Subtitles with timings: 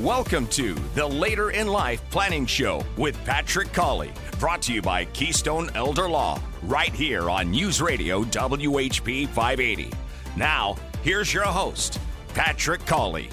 [0.00, 5.06] Welcome to the Later in Life Planning Show with Patrick Colley, brought to you by
[5.06, 9.90] Keystone Elder Law, right here on News Radio WHP 580.
[10.36, 11.98] Now, here's your host,
[12.34, 13.30] Patrick Colley.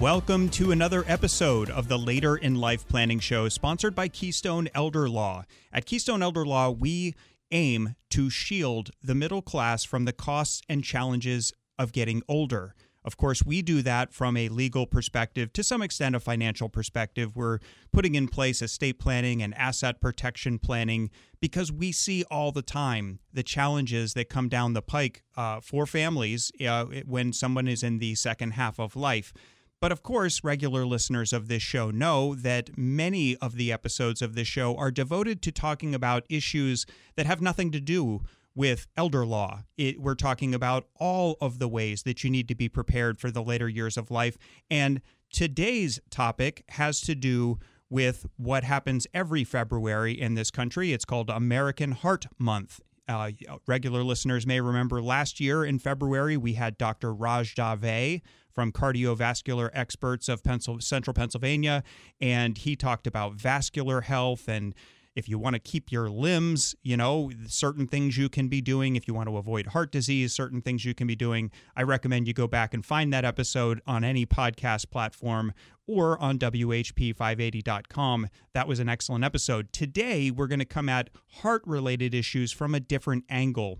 [0.00, 5.10] Welcome to another episode of the Later in Life Planning Show, sponsored by Keystone Elder
[5.10, 5.44] Law.
[5.74, 7.14] At Keystone Elder Law, we
[7.50, 12.74] aim to shield the middle class from the costs and challenges of getting older.
[13.02, 17.34] Of course, we do that from a legal perspective, to some extent, a financial perspective.
[17.34, 17.58] We're
[17.92, 21.10] putting in place estate planning and asset protection planning
[21.40, 25.86] because we see all the time the challenges that come down the pike uh, for
[25.86, 29.32] families uh, when someone is in the second half of life.
[29.80, 34.34] But of course, regular listeners of this show know that many of the episodes of
[34.34, 36.84] this show are devoted to talking about issues
[37.16, 38.20] that have nothing to do
[38.54, 39.64] with elder law.
[39.76, 43.30] It, we're talking about all of the ways that you need to be prepared for
[43.30, 44.36] the later years of life.
[44.70, 45.00] And
[45.32, 50.92] today's topic has to do with what happens every February in this country.
[50.92, 52.80] It's called American Heart Month.
[53.08, 53.32] Uh,
[53.66, 57.12] regular listeners may remember last year in February, we had Dr.
[57.12, 58.20] Raj Dave
[58.52, 60.42] from cardiovascular experts of
[60.80, 61.82] central Pennsylvania,
[62.20, 64.74] and he talked about vascular health and
[65.20, 68.96] if you want to keep your limbs, you know, certain things you can be doing.
[68.96, 71.50] If you want to avoid heart disease, certain things you can be doing.
[71.76, 75.52] I recommend you go back and find that episode on any podcast platform
[75.86, 78.28] or on WHP580.com.
[78.54, 79.72] That was an excellent episode.
[79.72, 81.10] Today, we're going to come at
[81.42, 83.78] heart related issues from a different angle.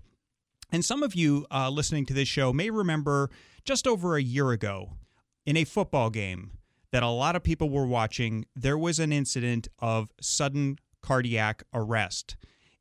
[0.71, 3.31] And some of you uh, listening to this show may remember
[3.65, 4.91] just over a year ago
[5.45, 6.51] in a football game
[6.91, 12.35] that a lot of people were watching, there was an incident of sudden cardiac arrest.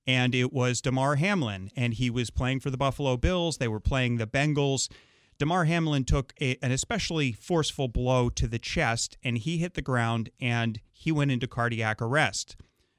[0.06, 3.58] And it was Damar Hamlin, and he was playing for the Buffalo Bills.
[3.58, 4.90] They were playing the Bengals.
[5.38, 9.82] Damar Hamlin took a, an especially forceful blow to the chest, and he hit the
[9.82, 12.56] ground and he went into cardiac arrest.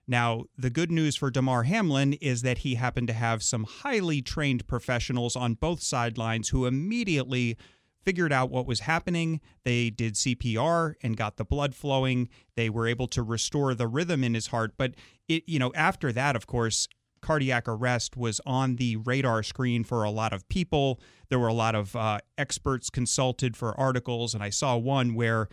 [0.07, 4.21] Now, the good news for Damar Hamlin is that he happened to have some highly
[4.21, 7.57] trained professionals on both sidelines who immediately
[8.03, 9.41] figured out what was happening.
[9.63, 12.29] They did CPR and got the blood flowing.
[12.55, 14.73] They were able to restore the rhythm in his heart.
[14.77, 14.95] But
[15.27, 16.87] it, you know, after that, of course,
[17.21, 20.99] cardiac arrest was on the radar screen for a lot of people.
[21.29, 25.47] There were a lot of uh, experts consulted for articles, and I saw one where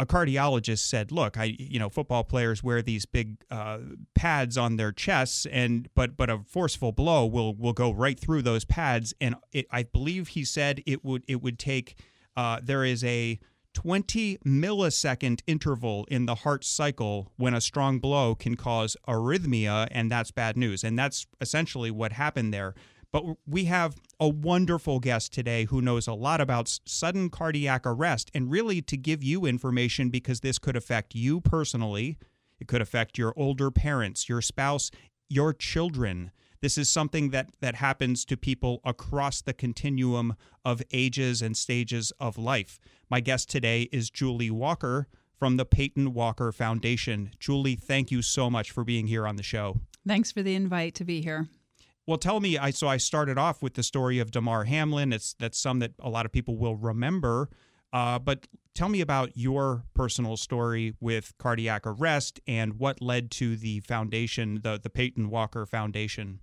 [0.00, 3.78] a cardiologist said, "Look, I you know football players wear these big uh,
[4.14, 8.40] pads on their chests, and but but a forceful blow will will go right through
[8.42, 11.96] those pads, and it, I believe he said it would it would take
[12.34, 13.38] uh, there is a
[13.74, 20.10] 20 millisecond interval in the heart cycle when a strong blow can cause arrhythmia, and
[20.10, 22.74] that's bad news, and that's essentially what happened there."
[23.12, 28.30] But we have a wonderful guest today who knows a lot about sudden cardiac arrest
[28.34, 32.18] and really to give you information because this could affect you personally.
[32.60, 34.90] It could affect your older parents, your spouse,
[35.28, 36.30] your children.
[36.60, 42.12] This is something that, that happens to people across the continuum of ages and stages
[42.20, 42.78] of life.
[43.08, 47.30] My guest today is Julie Walker from the Peyton Walker Foundation.
[47.40, 49.80] Julie, thank you so much for being here on the show.
[50.06, 51.48] Thanks for the invite to be here.
[52.10, 52.58] Well, tell me.
[52.58, 55.12] I so I started off with the story of Damar Hamlin.
[55.12, 57.48] It's that's some that a lot of people will remember.
[57.92, 63.54] Uh, but tell me about your personal story with cardiac arrest and what led to
[63.54, 66.40] the foundation, the the Peyton Walker Foundation.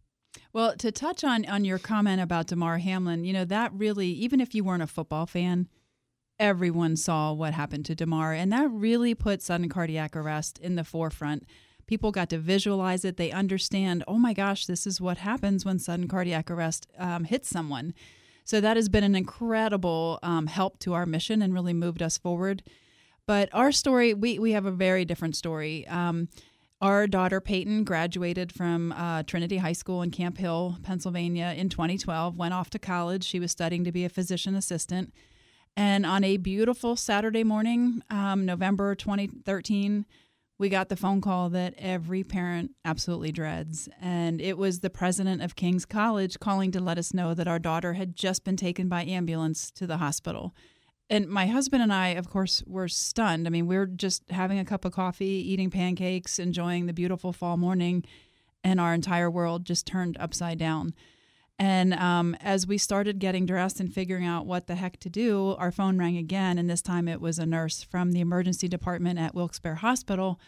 [0.53, 4.39] Well, to touch on on your comment about Damar Hamlin, you know that really, even
[4.39, 5.67] if you weren't a football fan,
[6.39, 10.85] everyone saw what happened to Damar, and that really put sudden cardiac arrest in the
[10.85, 11.43] forefront
[11.87, 13.17] people got to visualize it.
[13.17, 17.49] They understand, oh my gosh, this is what happens when sudden cardiac arrest um, hits
[17.49, 17.93] someone.
[18.43, 22.17] So that has been an incredible um, help to our mission and really moved us
[22.17, 22.63] forward.
[23.25, 25.85] But our story, we, we have a very different story.
[25.87, 26.29] Um,
[26.79, 32.37] our daughter Peyton graduated from uh, Trinity High School in Camp Hill, Pennsylvania in 2012,
[32.37, 33.23] went off to college.
[33.23, 35.11] She was studying to be a physician assistant.
[35.75, 40.05] And on a beautiful Saturday morning, um, November 2013,
[40.59, 43.87] we got the phone call that every parent absolutely dreads.
[44.01, 47.59] And it was the president of King's College calling to let us know that our
[47.59, 50.55] daughter had just been taken by ambulance to the hospital.
[51.09, 53.47] And my husband and I, of course, were stunned.
[53.47, 57.31] I mean, we are just having a cup of coffee, eating pancakes, enjoying the beautiful
[57.31, 58.03] fall morning,
[58.63, 60.93] and our entire world just turned upside down.
[61.59, 65.55] And um, as we started getting dressed and figuring out what the heck to do,
[65.57, 66.57] our phone rang again.
[66.57, 70.39] And this time it was a nurse from the emergency department at Wilkes-Barre Hospital.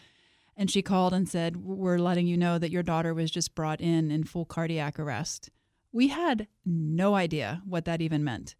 [0.56, 3.80] And she called and said, We're letting you know that your daughter was just brought
[3.80, 5.50] in in full cardiac arrest.
[5.92, 8.54] We had no idea what that even meant.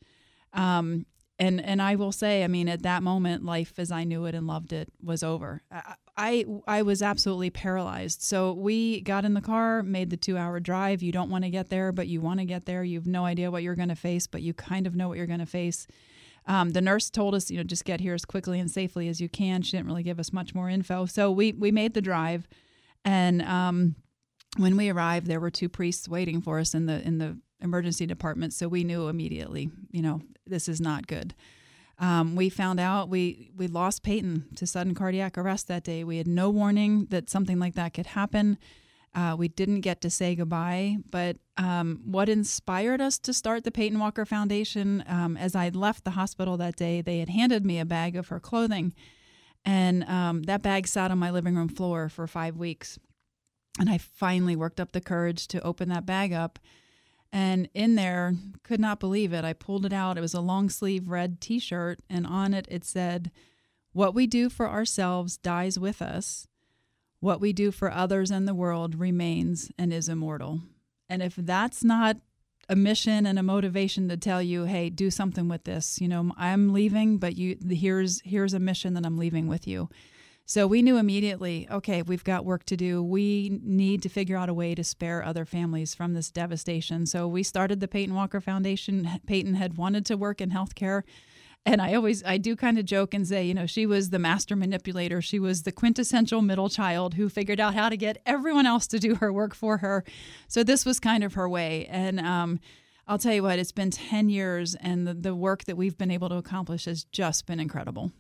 [0.53, 1.07] Um,
[1.39, 4.35] and and I will say, I mean, at that moment, life as I knew it
[4.35, 5.63] and loved it was over.
[6.17, 8.23] I, I was absolutely paralyzed.
[8.23, 11.03] So we got in the car, made the two hour drive.
[11.03, 12.85] You don't want to get there, but you want to get there.
[12.85, 15.17] You have no idea what you're going to face, but you kind of know what
[15.17, 15.87] you're going to face.
[16.47, 19.21] Um, the nurse told us, you know, just get here as quickly and safely as
[19.21, 19.63] you can.
[19.63, 21.07] She didn't really give us much more info.
[21.07, 22.49] So we we made the drive,
[23.05, 23.95] and um,
[24.57, 28.07] when we arrived, there were two priests waiting for us in the in the emergency
[28.07, 28.53] department.
[28.53, 31.35] So we knew immediately, you know, this is not good.
[32.01, 36.03] Um, we found out we we lost Peyton to sudden cardiac arrest that day.
[36.03, 38.59] We had no warning that something like that could happen.
[39.15, 43.73] Uh, we didn't get to say goodbye, but um, what inspired us to start the
[43.73, 47.81] Peyton Walker Foundation, um, as I left the hospital that day, they had handed me
[47.81, 48.95] a bag of her clothing,
[49.65, 52.99] and um, that bag sat on my living room floor for five weeks.
[53.79, 56.59] And I finally worked up the courage to open that bag up
[57.33, 59.45] and in there, could not believe it.
[59.45, 60.19] I pulled it out.
[60.19, 63.31] It was a long sleeve red t shirt, and on it it said,
[63.93, 66.47] What we do for ourselves dies with us.
[67.21, 70.61] What we do for others and the world remains and is immortal.
[71.09, 72.17] And if that's not
[72.71, 76.01] a mission and a motivation to tell you, hey, do something with this.
[76.01, 79.91] You know, I'm leaving, but you here's here's a mission that I'm leaving with you.
[80.51, 83.05] So we knew immediately, okay, we've got work to do.
[83.05, 87.07] We need to figure out a way to spare other families from this devastation.
[87.07, 89.09] So we started the Peyton Walker Foundation.
[89.29, 91.05] Peyton had wanted to work in healthcare.
[91.65, 94.19] And I always, I do kind of joke and say, you know, she was the
[94.19, 95.23] master manipulator.
[95.23, 98.99] She was the quintessential middle child who figured out how to get everyone else to
[98.99, 100.03] do her work for her.
[100.49, 101.87] So this was kind of her way.
[101.87, 102.59] And um,
[103.07, 106.11] I'll tell you what, it's been 10 years, and the, the work that we've been
[106.11, 108.11] able to accomplish has just been incredible.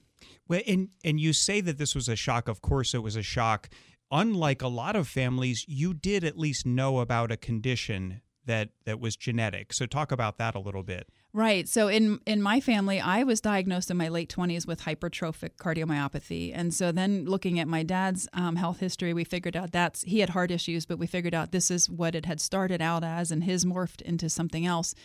[0.50, 2.48] Well, and and you say that this was a shock.
[2.48, 3.70] Of course, it was a shock.
[4.10, 8.98] Unlike a lot of families, you did at least know about a condition that that
[8.98, 9.72] was genetic.
[9.72, 11.08] So talk about that a little bit.
[11.32, 11.68] Right.
[11.68, 16.50] So in in my family, I was diagnosed in my late twenties with hypertrophic cardiomyopathy,
[16.52, 20.18] and so then looking at my dad's um, health history, we figured out that's he
[20.18, 23.30] had heart issues, but we figured out this is what it had started out as,
[23.30, 24.96] and his morphed into something else.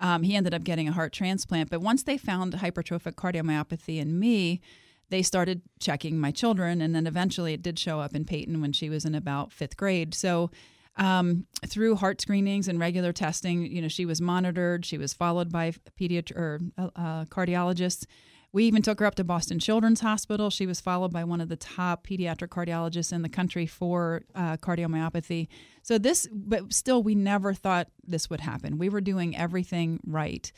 [0.00, 4.18] Um, he ended up getting a heart transplant, but once they found hypertrophic cardiomyopathy in
[4.18, 4.62] me,
[5.08, 8.72] they started checking my children, and then eventually it did show up in Peyton when
[8.72, 10.14] she was in about fifth grade.
[10.14, 10.50] So
[10.96, 14.84] um, through heart screenings and regular testing, you know, she was monitored.
[14.84, 18.06] She was followed by pediatric or uh, uh, cardiologists.
[18.52, 20.48] We even took her up to Boston Children's Hospital.
[20.48, 24.56] She was followed by one of the top pediatric cardiologists in the country for uh,
[24.56, 25.48] cardiomyopathy.
[25.82, 28.78] So this, but still, we never thought this would happen.
[28.78, 30.50] We were doing everything right.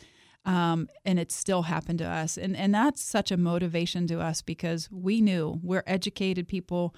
[0.44, 2.38] Um, and it still happened to us.
[2.38, 6.94] And, and that's such a motivation to us because we knew we're educated people,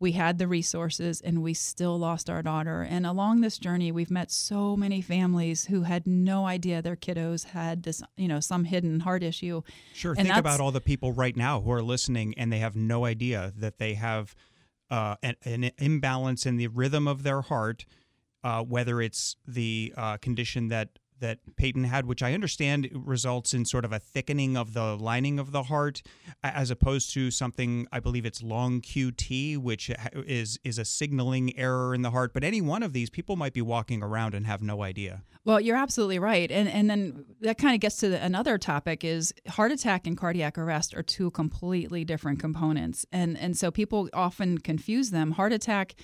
[0.00, 2.82] we had the resources, and we still lost our daughter.
[2.82, 7.44] And along this journey, we've met so many families who had no idea their kiddos
[7.44, 9.62] had this, you know, some hidden heart issue.
[9.92, 10.14] Sure.
[10.16, 13.04] And think about all the people right now who are listening and they have no
[13.04, 14.34] idea that they have
[14.90, 17.84] uh, an, an imbalance in the rhythm of their heart.
[18.42, 23.64] Uh, whether it's the uh, condition that that Peyton had, which I understand results in
[23.64, 26.02] sort of a thickening of the lining of the heart,
[26.42, 31.94] as opposed to something I believe it's long QT, which is is a signaling error
[31.94, 32.34] in the heart.
[32.34, 35.22] But any one of these, people might be walking around and have no idea.
[35.46, 39.02] Well, you're absolutely right, and and then that kind of gets to the, another topic:
[39.02, 44.10] is heart attack and cardiac arrest are two completely different components, and and so people
[44.12, 45.32] often confuse them.
[45.32, 45.94] Heart attack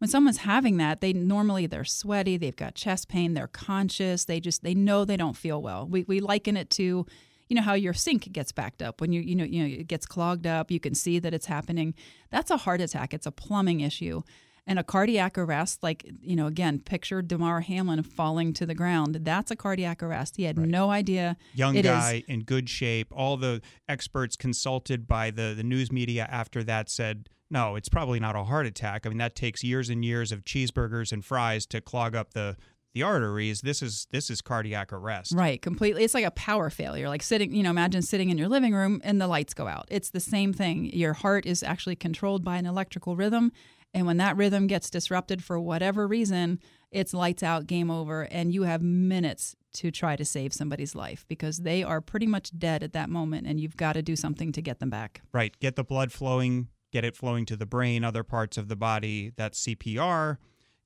[0.00, 4.40] when someone's having that, they normally they're sweaty, they've got chest pain, they're conscious, they
[4.40, 5.86] just they know they don't feel well.
[5.86, 7.06] We we liken it to
[7.48, 9.88] you know how your sink gets backed up when you you know you know it
[9.88, 11.94] gets clogged up, you can see that it's happening.
[12.30, 13.12] That's a heart attack.
[13.12, 14.22] It's a plumbing issue.
[14.66, 19.16] And a cardiac arrest, like, you know, again, picture Damar Hamlin falling to the ground.
[19.22, 20.36] That's a cardiac arrest.
[20.36, 20.68] He had right.
[20.68, 21.36] no idea.
[21.54, 22.22] Young guy is.
[22.28, 23.08] in good shape.
[23.10, 28.20] All the experts consulted by the, the news media after that said no, it's probably
[28.20, 29.06] not a heart attack.
[29.06, 32.56] I mean, that takes years and years of cheeseburgers and fries to clog up the
[32.92, 33.60] the arteries.
[33.60, 35.32] This is this is cardiac arrest.
[35.32, 36.04] Right, completely.
[36.04, 37.08] It's like a power failure.
[37.08, 39.86] Like sitting, you know, imagine sitting in your living room and the lights go out.
[39.90, 40.86] It's the same thing.
[40.86, 43.52] Your heart is actually controlled by an electrical rhythm,
[43.94, 48.52] and when that rhythm gets disrupted for whatever reason, it's lights out, game over, and
[48.52, 52.82] you have minutes to try to save somebody's life because they are pretty much dead
[52.82, 55.22] at that moment and you've got to do something to get them back.
[55.32, 55.56] Right.
[55.60, 59.32] Get the blood flowing get it flowing to the brain, other parts of the body.
[59.36, 60.38] That's CPR.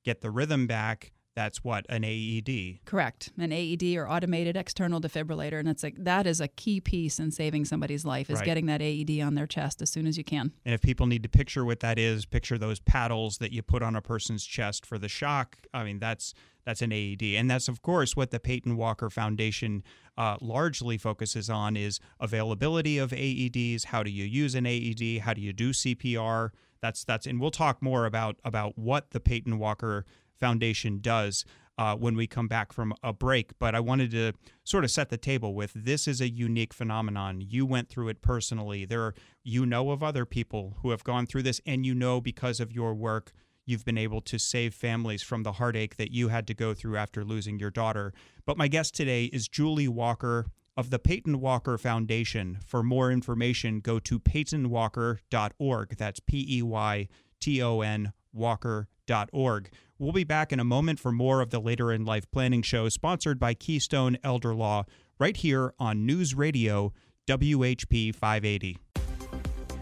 [0.04, 1.12] Get the rhythm back.
[1.34, 2.80] That's what an AED.
[2.84, 7.18] Correct, an AED or automated external defibrillator, and it's like that is a key piece
[7.18, 8.44] in saving somebody's life is Right.
[8.46, 10.52] getting that AED on their chest as soon as you can.
[10.64, 13.82] And if people need to picture what that is, picture those paddles that you put
[13.82, 15.58] on a person's chest for the shock.
[15.72, 19.82] I mean, that's that's an AED, and that's of course what the Peyton Walker Foundation
[20.16, 23.86] uh, largely focuses on is availability of AEDs.
[23.86, 25.18] How do you use an AED?
[25.22, 26.50] How do you do CPR?
[26.80, 30.04] That's that's, and we'll talk more about about what the Peyton Walker
[30.38, 31.44] Foundation does
[31.76, 33.58] uh, when we come back from a break.
[33.58, 37.40] But I wanted to sort of set the table with this is a unique phenomenon.
[37.40, 38.84] You went through it personally.
[38.84, 42.20] There, are, you know of other people who have gone through this, and you know
[42.20, 43.32] because of your work,
[43.66, 46.96] you've been able to save families from the heartache that you had to go through
[46.96, 48.12] after losing your daughter.
[48.46, 52.58] But my guest today is Julie Walker of the Peyton Walker Foundation.
[52.66, 55.96] For more information, go to peytonwalker.org.
[55.96, 57.08] That's P E Y
[57.40, 59.70] T O N walker.org.
[59.96, 62.88] We'll be back in a moment for more of the Later in Life Planning Show,
[62.88, 64.86] sponsored by Keystone Elder Law,
[65.20, 66.92] right here on News Radio
[67.28, 68.78] WHP 580.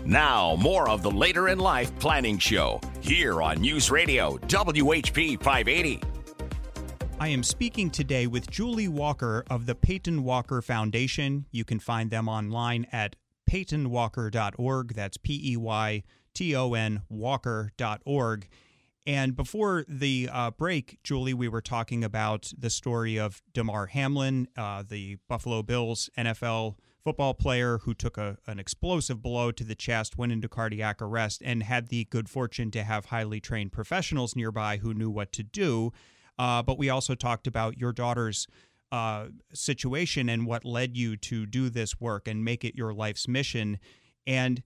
[0.04, 6.02] Now, more of the Later in Life Planning Show here on News Radio WHP 580.
[7.18, 11.46] I am speaking today with Julie Walker of the Peyton Walker Foundation.
[11.52, 13.16] You can find them online at
[13.50, 14.92] peytonwalker.org.
[14.92, 16.02] That's P E Y
[16.34, 18.48] T O N Walker.org.
[19.04, 24.46] And before the uh, break, Julie, we were talking about the story of Damar Hamlin,
[24.56, 29.74] uh, the Buffalo Bills NFL football player who took a, an explosive blow to the
[29.74, 34.36] chest, went into cardiac arrest, and had the good fortune to have highly trained professionals
[34.36, 35.92] nearby who knew what to do.
[36.38, 38.46] Uh, but we also talked about your daughter's
[38.92, 43.26] uh, situation and what led you to do this work and make it your life's
[43.26, 43.78] mission.
[44.26, 44.62] And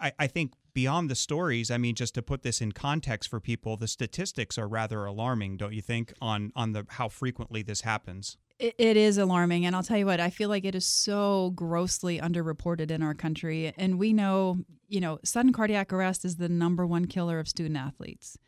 [0.00, 3.40] I, I think beyond the stories, I mean, just to put this in context for
[3.40, 7.82] people, the statistics are rather alarming, don't you think, on on the how frequently this
[7.82, 8.36] happens?
[8.58, 9.66] It, it is alarming.
[9.66, 13.14] And I'll tell you what, I feel like it is so grossly underreported in our
[13.14, 13.72] country.
[13.76, 17.76] And we know, you know, sudden cardiac arrest is the number one killer of student
[17.76, 18.38] athletes.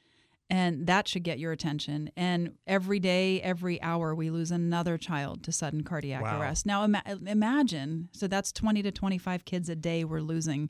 [0.50, 2.10] And that should get your attention.
[2.16, 6.38] And every day, every hour, we lose another child to sudden cardiac Wow.
[6.40, 6.66] arrest.
[6.66, 10.68] Now, ima- imagine so that's 20 to 25 kids a day we're losing.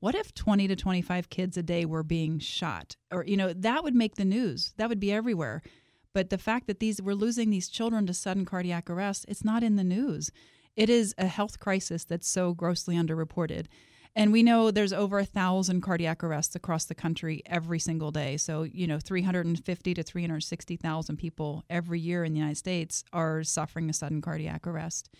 [0.00, 2.96] What if 20 to 25 kids a day were being shot?
[3.10, 4.74] Or, you know, that would make the news.
[4.76, 5.62] That would be everywhere.
[6.12, 9.62] But the fact that these we're losing these children to sudden cardiac arrest, it's not
[9.62, 10.30] in the news.
[10.76, 13.66] It is a health crisis that's so grossly underreported.
[14.16, 18.36] And we know there's over a thousand cardiac arrests across the country every single day.
[18.36, 23.90] So, you know, 350 to 360,000 people every year in the United States are suffering
[23.90, 25.10] a sudden cardiac arrest.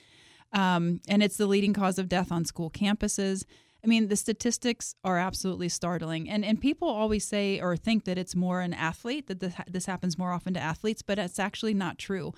[0.52, 3.44] Um, and it's the leading cause of death on school campuses.
[3.84, 6.30] I mean, the statistics are absolutely startling.
[6.30, 9.86] And and people always say or think that it's more an athlete that this, this
[9.86, 12.32] happens more often to athletes, but it's actually not true.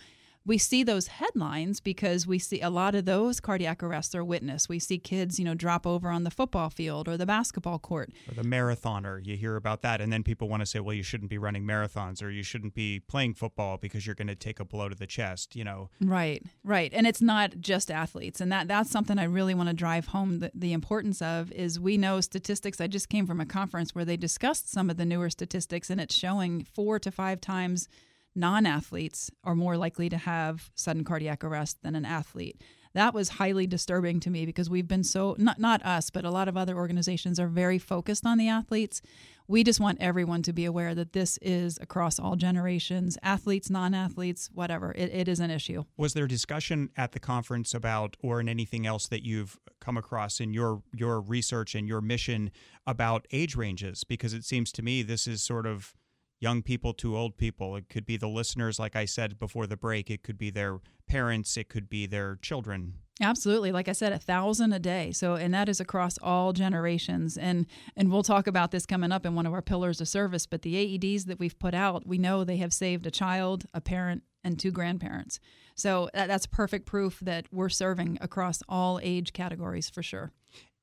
[0.46, 4.68] We see those headlines because we see a lot of those cardiac arrests are witnessed.
[4.68, 8.12] We see kids, you know, drop over on the football field or the basketball court.
[8.28, 11.02] Or the marathoner, you hear about that, and then people want to say, well, you
[11.02, 14.60] shouldn't be running marathons or you shouldn't be playing football because you're going to take
[14.60, 15.90] a blow to the chest, you know.
[16.00, 16.92] Right, right.
[16.94, 18.40] And it's not just athletes.
[18.40, 21.80] And that that's something I really want to drive home the, the importance of is
[21.80, 22.80] we know statistics.
[22.80, 26.00] I just came from a conference where they discussed some of the newer statistics and
[26.00, 27.88] it's showing four to five times
[28.36, 32.60] non-athletes are more likely to have sudden cardiac arrest than an athlete.
[32.94, 36.30] That was highly disturbing to me because we've been so not not us, but a
[36.30, 39.02] lot of other organizations are very focused on the athletes.
[39.46, 44.48] We just want everyone to be aware that this is across all generations, athletes, non-athletes,
[44.52, 44.92] whatever.
[44.96, 45.84] It, it is an issue.
[45.98, 50.40] Was there discussion at the conference about, or in anything else that you've come across
[50.40, 52.50] in your your research and your mission
[52.86, 54.04] about age ranges?
[54.04, 55.94] Because it seems to me this is sort of
[56.40, 57.76] young people to old people.
[57.76, 60.10] It could be the listeners, like I said before the break.
[60.10, 60.78] It could be their
[61.08, 61.56] parents.
[61.56, 62.94] It could be their children.
[63.20, 63.72] Absolutely.
[63.72, 65.10] Like I said, a thousand a day.
[65.12, 67.38] So, and that is across all generations.
[67.38, 67.66] And
[67.96, 70.46] and we'll talk about this coming up in one of our pillars of service.
[70.46, 73.80] But the AEDs that we've put out, we know they have saved a child, a
[73.80, 75.40] parent, and two grandparents.
[75.74, 80.32] So that, that's perfect proof that we're serving across all age categories for sure.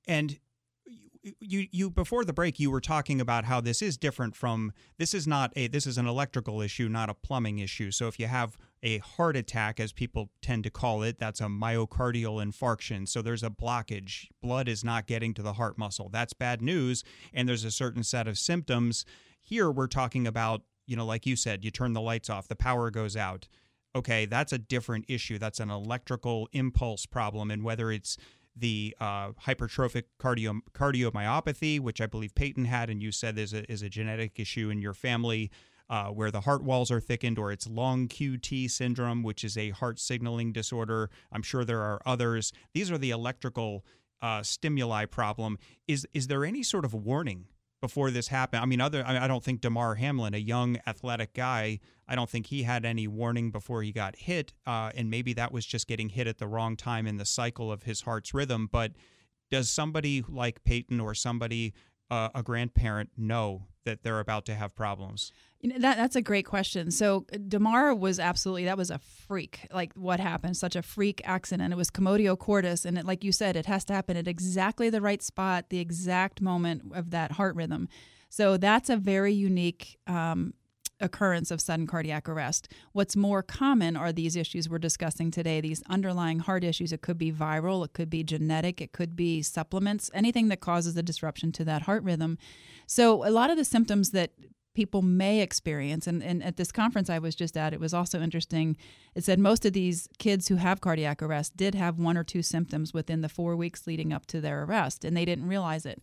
[0.08, 0.40] And
[1.40, 5.14] you you before the break you were talking about how this is different from this
[5.14, 7.92] is not a this is an electrical issue not a plumbing issue.
[7.92, 11.46] So if you have a heart attack as people tend to call it that's a
[11.46, 13.08] myocardial infarction.
[13.08, 14.28] So there's a blockage.
[14.42, 16.10] Blood is not getting to the heart muscle.
[16.10, 17.04] That's bad news.
[17.34, 19.06] And there's a certain set of symptoms.
[19.40, 22.56] Here we're talking about you know like you said you turn the lights off the
[22.56, 23.48] power goes out.
[23.96, 25.38] Okay that's a different issue.
[25.38, 27.50] That's an electrical impulse problem.
[27.50, 28.18] And whether it's
[28.56, 33.70] the uh, hypertrophic cardio cardiomyopathy, which I believe Peyton had, and you said is a
[33.72, 35.52] is a genetic issue in your family.
[35.90, 39.72] uh, where the heart walls are thickened, or it's long QT syndrome, which is a
[39.72, 41.10] heart signaling disorder.
[41.32, 42.54] I'm sure there are others.
[42.74, 43.86] These are the electrical
[44.22, 45.58] uh, stimuli problem.
[45.88, 47.46] Is is there any sort of warning
[47.84, 48.64] before this happened?
[48.64, 52.48] I mean, other I don't think Damar Hamlin, a young athletic guy, I don't think
[52.48, 56.08] he had any warning before he got hit, uh, and maybe that was just getting
[56.08, 58.70] hit at the wrong time in the cycle of his heart's rhythm.
[58.72, 58.94] But
[59.52, 61.74] does somebody like Peyton or somebody
[62.10, 65.34] uh, a grandparent know that they're about to have problems?
[65.64, 66.92] You know, that that's a great question.
[66.92, 69.66] So Damar was absolutely that was a freak.
[69.74, 70.58] Like what happened?
[70.58, 71.72] Such a freak accident.
[71.72, 74.90] It was commotio cordis, and it, like you said, it has to happen at exactly
[74.90, 77.88] the right spot, the exact moment of that heart rhythm.
[78.30, 80.54] So that's a very unique um,
[81.00, 82.68] occurrence of sudden cardiac arrest.
[82.92, 86.92] What's more common are these issues we're discussing today, these underlying heart issues.
[86.92, 90.98] It could be viral, it could be genetic, it could be supplements, anything that causes
[90.98, 92.38] a disruption to that heart rhythm.
[92.86, 94.32] So, a lot of the symptoms that
[94.74, 96.08] people may experience.
[96.08, 98.78] And, and at this conference I was just at, it was also interesting.
[99.16, 102.42] It said most of these kids who have cardiac arrest did have one or two
[102.42, 106.02] symptoms within the four weeks leading up to their arrest, and they didn't realize it.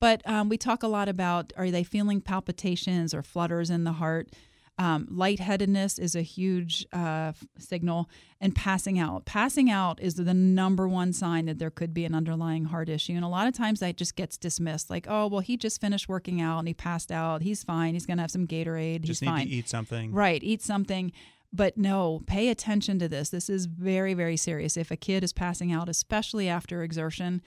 [0.00, 3.92] But um, we talk a lot about are they feeling palpitations or flutters in the
[3.92, 4.30] heart?
[4.76, 9.24] Um, lightheadedness is a huge uh, signal, and passing out.
[9.24, 13.12] Passing out is the number one sign that there could be an underlying heart issue.
[13.12, 16.08] And a lot of times that just gets dismissed, like, oh, well, he just finished
[16.08, 17.42] working out and he passed out.
[17.42, 17.94] He's fine.
[17.94, 19.02] He's going to have some Gatorade.
[19.02, 19.46] Just He's need fine.
[19.46, 20.12] to eat something.
[20.12, 21.12] Right, eat something.
[21.52, 23.28] But no, pay attention to this.
[23.28, 24.76] This is very, very serious.
[24.76, 27.42] If a kid is passing out, especially after exertion,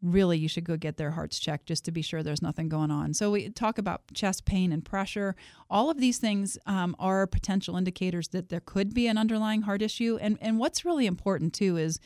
[0.00, 2.90] really you should go get their hearts checked just to be sure there's nothing going
[2.90, 3.14] on.
[3.14, 5.34] So we talk about chest pain and pressure.
[5.68, 9.82] All of these things um, are potential indicators that there could be an underlying heart
[9.82, 10.18] issue.
[10.20, 11.98] And and what's really important too is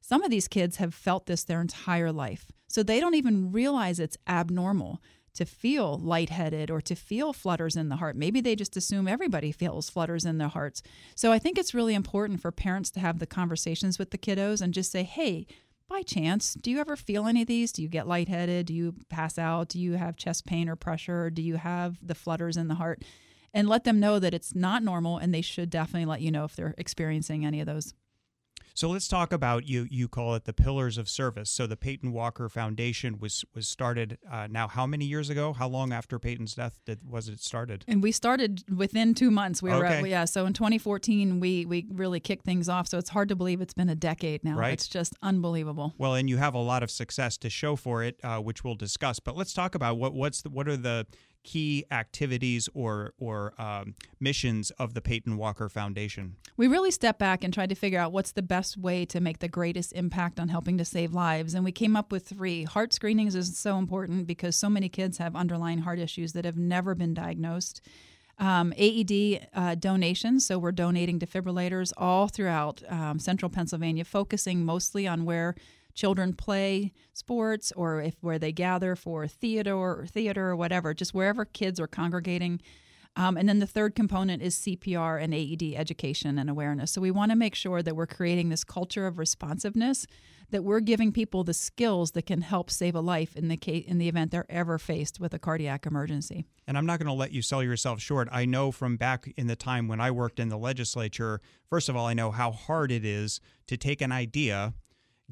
[0.00, 3.98] some of these kids have felt this their entire life, so they don't even realize
[3.98, 5.02] it's abnormal
[5.34, 8.16] to feel lightheaded or to feel flutters in the heart.
[8.16, 10.82] Maybe they just assume everybody feels flutters in their hearts.
[11.14, 14.60] So I think it's really important for parents to have the conversations with the kiddos
[14.60, 15.46] and just say, "Hey,
[15.88, 17.72] by chance, do you ever feel any of these?
[17.72, 18.66] Do you get lightheaded?
[18.66, 19.68] Do you pass out?
[19.68, 21.30] Do you have chest pain or pressure?
[21.30, 23.02] Do you have the flutters in the heart?
[23.54, 26.44] And let them know that it's not normal and they should definitely let you know
[26.44, 27.94] if they're experiencing any of those.
[28.78, 29.88] So let's talk about you.
[29.90, 31.50] You call it the pillars of service.
[31.50, 34.68] So the Peyton Walker Foundation was was started uh, now.
[34.68, 35.52] How many years ago?
[35.52, 37.84] How long after Peyton's death did was it started?
[37.88, 39.60] And we started within two months.
[39.60, 40.08] We were Okay.
[40.08, 40.26] yeah.
[40.26, 42.86] So in 2014, we we really kicked things off.
[42.86, 44.54] So it's hard to believe it's been a decade now.
[44.56, 44.74] Right.
[44.74, 45.94] It's just unbelievable.
[45.98, 48.76] Well, and you have a lot of success to show for it, uh, which we'll
[48.76, 49.18] discuss.
[49.18, 51.04] But let's talk about what what's the, what are the
[51.44, 56.36] key activities or or um, missions of the Peyton Walker Foundation.
[56.56, 59.38] we really stepped back and tried to figure out what's the best way to make
[59.38, 61.54] the greatest impact on helping to save lives.
[61.54, 62.64] And we came up with three.
[62.64, 66.58] Heart screenings is so important because so many kids have underlying heart issues that have
[66.58, 67.80] never been diagnosed.
[68.40, 75.08] Um, AED uh, donations, so we're donating defibrillators all throughout um, central Pennsylvania, focusing mostly
[75.08, 75.56] on where
[75.98, 81.12] children play sports or if where they gather for theater or theater or whatever, just
[81.12, 82.60] wherever kids are congregating.
[83.16, 86.92] Um, and then the third component is CPR and AED education and awareness.
[86.92, 90.06] So we want to make sure that we're creating this culture of responsiveness,
[90.50, 93.84] that we're giving people the skills that can help save a life in the case,
[93.88, 96.46] in the event they're ever faced with a cardiac emergency.
[96.68, 98.28] And I'm not going to let you sell yourself short.
[98.30, 101.96] I know from back in the time when I worked in the legislature, first of
[101.96, 104.74] all, I know how hard it is to take an idea,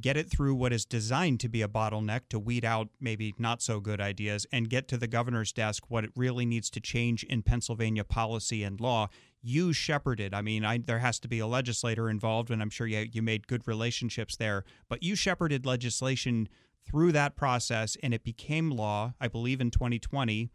[0.00, 3.62] get it through what is designed to be a bottleneck to weed out maybe not
[3.62, 7.24] so good ideas, and get to the governor's desk what it really needs to change
[7.24, 9.09] in Pennsylvania policy and law.
[9.42, 10.35] You shepherded.
[10.35, 13.22] I mean, I, there has to be a legislator involved, and I'm sure you, you
[13.22, 14.64] made good relationships there.
[14.88, 16.48] But you shepherded legislation
[16.85, 20.50] through that process, and it became law, I believe, in 2020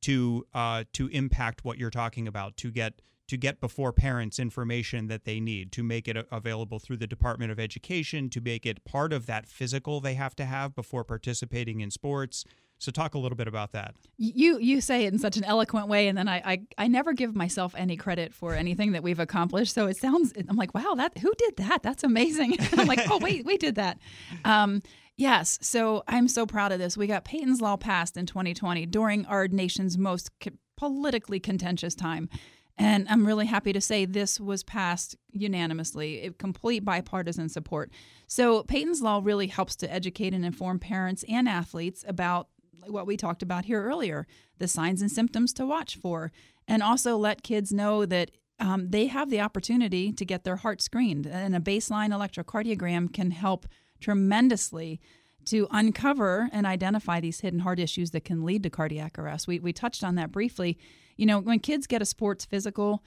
[0.00, 5.06] to uh, to impact what you're talking about to get to get before parents information
[5.08, 8.84] that they need to make it available through the Department of Education to make it
[8.84, 12.44] part of that physical they have to have before participating in sports.
[12.78, 13.96] So talk a little bit about that.
[14.16, 17.12] You you say it in such an eloquent way, and then I, I I never
[17.12, 19.74] give myself any credit for anything that we've accomplished.
[19.74, 21.82] So it sounds I'm like, wow, that who did that?
[21.82, 22.56] That's amazing.
[22.78, 23.98] I'm like, oh wait, we did that.
[24.44, 24.80] Um,
[25.16, 26.96] yes, so I'm so proud of this.
[26.96, 30.30] We got Peyton's Law passed in 2020 during our nation's most
[30.76, 32.28] politically contentious time.
[32.78, 37.90] And I'm really happy to say this was passed unanimously, complete bipartisan support.
[38.28, 42.48] So, Peyton's Law really helps to educate and inform parents and athletes about
[42.86, 44.26] what we talked about here earlier
[44.58, 46.32] the signs and symptoms to watch for,
[46.66, 50.82] and also let kids know that um, they have the opportunity to get their heart
[50.82, 51.26] screened.
[51.26, 53.66] And a baseline electrocardiogram can help
[54.00, 55.00] tremendously
[55.50, 59.46] to uncover and identify these hidden heart issues that can lead to cardiac arrest.
[59.46, 60.78] We, we touched on that briefly.
[61.16, 63.02] You know, when kids get a sports physical,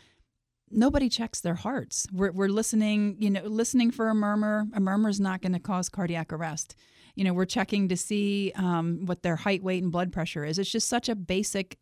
[0.70, 2.08] nobody checks their hearts.
[2.12, 4.68] We're, we're listening, you know, listening for a murmur.
[4.74, 6.76] A murmur is not going to cause cardiac arrest.
[7.16, 10.58] You know, we're checking to see um, what their height, weight, and blood pressure is.
[10.58, 11.78] It's just such a basic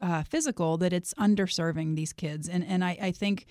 [0.00, 2.48] uh, physical that it's underserving these kids.
[2.48, 3.46] And, and I, I think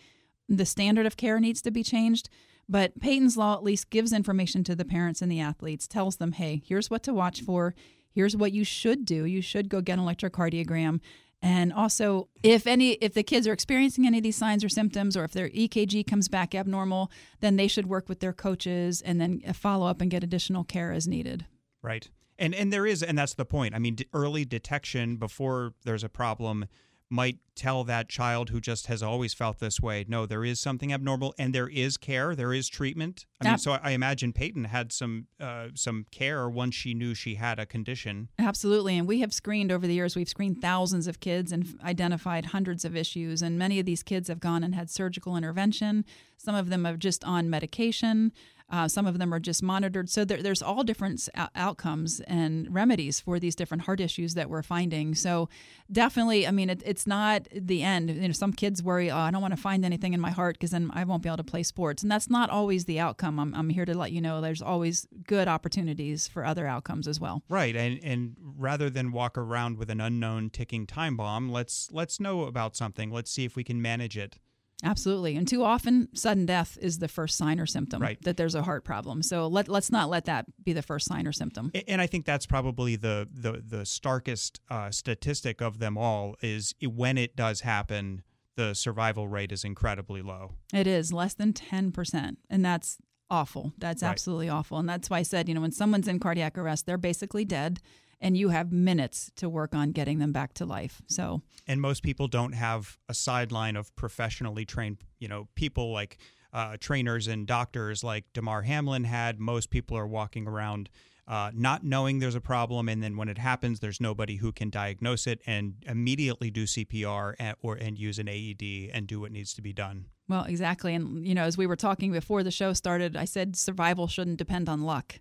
[0.50, 2.30] the standard of care needs to be changed.
[2.71, 6.31] But Peyton's Law at least gives information to the parents and the athletes, tells them,
[6.31, 7.75] hey, here's what to watch for.
[8.13, 9.25] Here's what you should do.
[9.25, 11.01] You should go get an electrocardiogram.
[11.41, 15.17] And also, if any, if the kids are experiencing any of these signs or symptoms,
[15.17, 19.19] or if their EKG comes back abnormal, then they should work with their coaches and
[19.19, 21.45] then uh, follow up and get additional care as needed.
[21.81, 22.10] Right.
[22.39, 23.75] And and there is, and that's the point.
[23.75, 26.67] I mean, early detection before there's a problem
[27.12, 30.93] might tell that child who just has always felt this way no there is something
[30.93, 33.26] abnormal and there is care there is treatment.
[33.41, 37.36] I mean so i imagine peyton had some uh, some care once she knew she
[37.36, 38.30] had a condition.
[38.39, 42.45] Absolutely and we have screened over the years we've screened thousands of kids and identified
[42.45, 46.06] hundreds of issues and many of these kids have gone and had surgical intervention.
[46.38, 48.32] Some of them are just on medication
[48.71, 50.10] uh, some of them are just monitored.
[50.10, 54.63] So there, there's all different outcomes and remedies for these different heart issues that we're
[54.63, 55.13] finding.
[55.13, 55.49] So
[55.91, 58.10] definitely, I mean, it, it's not the end.
[58.10, 60.55] You know, some kids worry, oh, I don't want to find anything in my heart
[60.55, 62.01] because then I won't be able to play sports.
[62.01, 63.39] And that's not always the outcome.
[63.39, 67.19] I'm, I'm here to let you know there's always good opportunities for other outcomes as
[67.19, 67.43] well.
[67.49, 67.75] Right.
[67.75, 72.43] And, and rather than walk around with an unknown ticking time bomb, let's let's know
[72.43, 73.12] about something.
[73.12, 74.38] Let's see if we can manage it.
[74.83, 75.35] Absolutely.
[75.35, 78.21] And too often, sudden death is the first sign or symptom right.
[78.23, 79.21] that there's a heart problem.
[79.21, 81.71] So let, let's not let that be the first sign or symptom.
[81.87, 86.73] And I think that's probably the, the, the starkest uh, statistic of them all is
[86.81, 88.23] when it does happen,
[88.55, 90.51] the survival rate is incredibly low.
[90.73, 92.37] It is less than 10%.
[92.49, 92.97] And that's
[93.29, 93.73] awful.
[93.77, 94.09] That's right.
[94.09, 94.77] absolutely awful.
[94.77, 97.79] And that's why I said, you know, when someone's in cardiac arrest, they're basically dead
[98.21, 101.01] and you have minutes to work on getting them back to life.
[101.07, 106.17] So, and most people don't have a sideline of professionally trained, you know, people like
[106.53, 109.39] uh, trainers and doctors like Damar Hamlin had.
[109.39, 110.89] Most people are walking around
[111.27, 114.69] uh, not knowing there's a problem, and then when it happens, there's nobody who can
[114.69, 119.31] diagnose it and immediately do CPR and, or and use an AED and do what
[119.31, 120.07] needs to be done.
[120.27, 123.55] Well, exactly, and you know, as we were talking before the show started, I said
[123.55, 125.19] survival shouldn't depend on luck.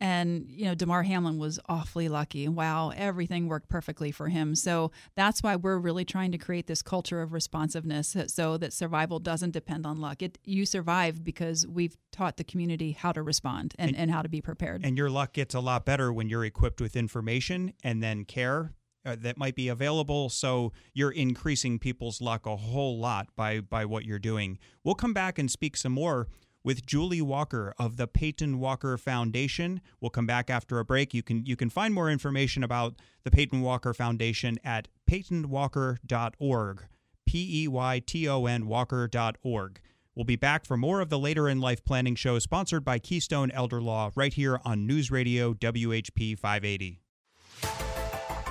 [0.00, 2.48] And, you know, Damar Hamlin was awfully lucky.
[2.48, 4.54] Wow, everything worked perfectly for him.
[4.54, 9.18] So that's why we're really trying to create this culture of responsiveness so that survival
[9.18, 10.22] doesn't depend on luck.
[10.22, 14.22] It You survive because we've taught the community how to respond and, and, and how
[14.22, 14.84] to be prepared.
[14.84, 18.74] And your luck gets a lot better when you're equipped with information and then care
[19.04, 23.84] uh, that might be available so you're increasing people's luck a whole lot by by
[23.84, 26.28] what you're doing we'll come back and speak some more
[26.68, 29.80] with Julie Walker of the Peyton Walker Foundation.
[30.02, 31.14] We'll come back after a break.
[31.14, 36.86] You can you can find more information about the Peyton Walker Foundation at peytonwalker.org.
[37.24, 39.80] P E Y T O N walker.org.
[40.14, 43.50] We'll be back for more of the Later in Life Planning Show sponsored by Keystone
[43.52, 47.00] Elder Law right here on News Radio WHP 580.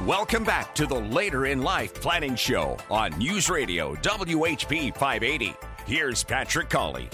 [0.08, 5.54] Welcome back to the Later in Life Planning Show on News Radio WHP 580.
[5.86, 7.12] Here's Patrick Colley.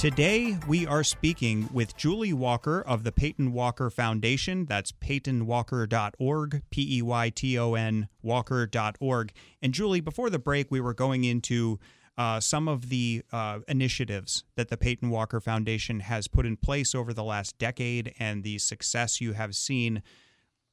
[0.00, 4.64] Today, we are speaking with Julie Walker of the Peyton Walker Foundation.
[4.64, 9.32] That's peytonwalker.org, P E Y T O N walker.org.
[9.60, 11.78] And Julie, before the break, we were going into
[12.16, 16.94] uh, some of the uh, initiatives that the Peyton Walker Foundation has put in place
[16.94, 20.02] over the last decade and the success you have seen.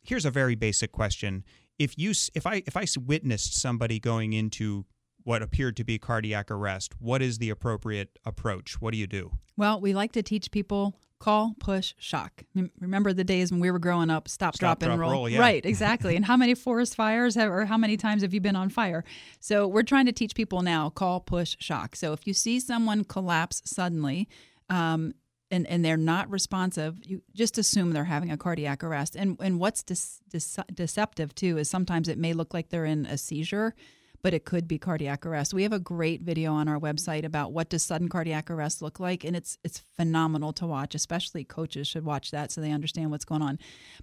[0.04, 1.44] Here's a very basic question.
[1.78, 4.86] If you if I if I witnessed somebody going into
[5.28, 8.80] what appeared to be cardiac arrest, what is the appropriate approach?
[8.80, 9.34] What do you do?
[9.58, 12.44] Well, we like to teach people call, push, shock.
[12.80, 15.12] Remember the days when we were growing up, stop, stop drop, and roll.
[15.12, 15.30] roll.
[15.30, 15.40] Yeah.
[15.40, 16.16] Right, exactly.
[16.16, 19.04] and how many forest fires have, or how many times have you been on fire?
[19.42, 21.98] So we're trying to teach people now call, push, shock.
[21.98, 24.30] So if you see someone collapse suddenly,
[24.70, 25.13] um,
[25.52, 29.18] and, and they're not responsive, you just assume they're having a cardiac arrest.
[29.18, 33.76] And and what's deceptive too is sometimes it may look like they're in a seizure,
[34.21, 35.53] but it could be cardiac arrest.
[35.53, 38.99] We have a great video on our website about what does sudden cardiac arrest look
[38.99, 40.95] like, and it's it's phenomenal to watch.
[40.95, 43.60] Especially coaches should watch that so they understand what's going on.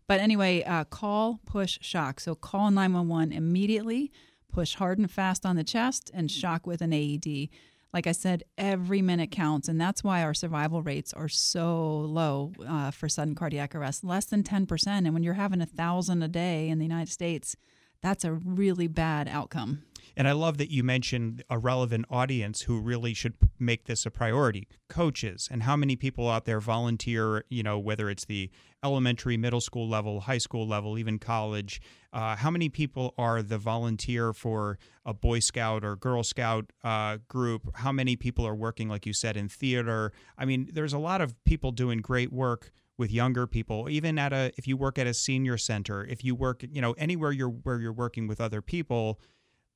[0.06, 2.20] But anyway, uh, call, push, shock.
[2.20, 4.12] So call 911 immediately,
[4.52, 7.48] push hard and fast on the chest, and shock with an AED.
[7.92, 12.52] Like I said, every minute counts, and that's why our survival rates are so low
[12.66, 14.86] uh, for sudden cardiac arrest, less than 10%.
[14.88, 17.54] And when you're having a thousand a day in the United States,
[18.02, 19.84] that's a really bad outcome.
[20.16, 24.10] And I love that you mentioned a relevant audience who really should make this a
[24.10, 25.48] priority coaches.
[25.50, 28.50] And how many people out there volunteer, you know, whether it's the
[28.84, 31.80] elementary, middle school level, high school level, even college.
[32.12, 37.16] Uh, how many people are the volunteer for a Boy Scout or Girl Scout uh,
[37.26, 37.76] group?
[37.76, 40.12] How many people are working, like you said, in theater?
[40.36, 44.32] I mean, there's a lot of people doing great work with younger people even at
[44.32, 47.48] a if you work at a senior center if you work you know anywhere you're
[47.48, 49.18] where you're working with other people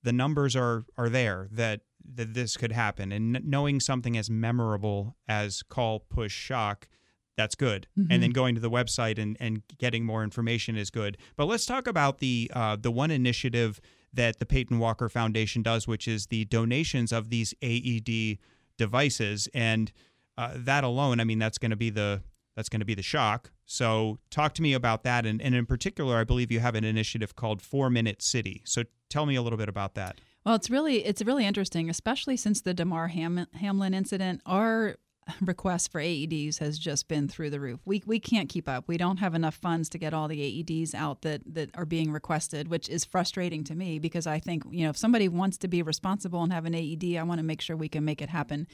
[0.02, 1.80] the numbers are are there that
[2.14, 3.12] that this could happen.
[3.12, 6.88] And knowing something as memorable as call push shock
[7.36, 7.86] that's good.
[7.96, 8.12] Mm-hmm.
[8.12, 11.16] and then going to the website and, and getting more information is good.
[11.36, 13.80] But let's talk about the uh, the one initiative
[14.12, 18.38] that the peyton walker foundation does which is the donations of these aed
[18.76, 19.48] devices.
[19.54, 19.92] And
[20.36, 22.22] uh, that alone i mean that's going to be the
[22.58, 25.64] that's going to be the shock so talk to me about that and, and in
[25.64, 29.42] particular i believe you have an initiative called four minute city so tell me a
[29.42, 33.46] little bit about that well it's really it's really interesting especially since the damar Ham-
[33.54, 34.96] hamlin incident our
[35.40, 37.80] request for AEDs has just been through the roof.
[37.84, 38.84] We we can't keep up.
[38.86, 42.10] We don't have enough funds to get all the AEDs out that that are being
[42.10, 45.68] requested, which is frustrating to me because I think, you know, if somebody wants to
[45.68, 48.28] be responsible and have an AED, I want to make sure we can make it
[48.28, 48.66] happen.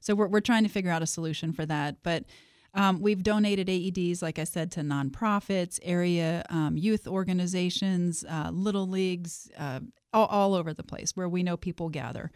[0.00, 2.24] So we're we're trying to figure out a solution for that, but
[2.74, 8.88] um, we've donated AEDs, like I said, to nonprofits, area um, youth organizations, uh, little
[8.88, 9.80] leagues, uh,
[10.12, 12.30] all, all over the place where we know people gather.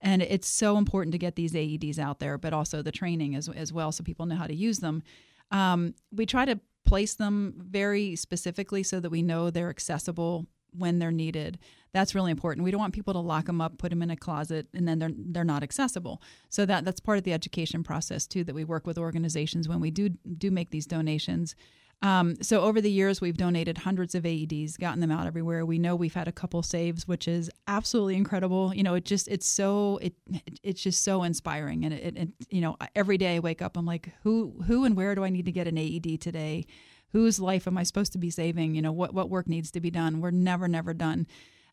[0.00, 3.48] And it's so important to get these AEDs out there, but also the training as,
[3.48, 5.02] as well so people know how to use them.
[5.50, 10.46] Um, we try to place them very specifically so that we know they're accessible
[10.76, 11.58] when they're needed.
[11.92, 12.64] That's really important.
[12.64, 14.98] We don't want people to lock them up, put them in a closet, and then
[14.98, 16.22] they're they're not accessible.
[16.48, 18.44] So that that's part of the education process too.
[18.44, 21.54] That we work with organizations when we do do make these donations.
[22.02, 25.64] Um, so over the years, we've donated hundreds of AEDs, gotten them out everywhere.
[25.64, 28.74] We know we've had a couple saves, which is absolutely incredible.
[28.74, 30.14] You know, it just it's so it
[30.62, 33.86] it's just so inspiring, and it, it you know every day I wake up, I'm
[33.86, 36.66] like, who who and where do I need to get an AED today?
[37.12, 38.74] Whose life am I supposed to be saving?
[38.74, 40.20] You know, what what work needs to be done?
[40.20, 41.26] We're never never done.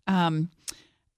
[0.08, 0.50] Um,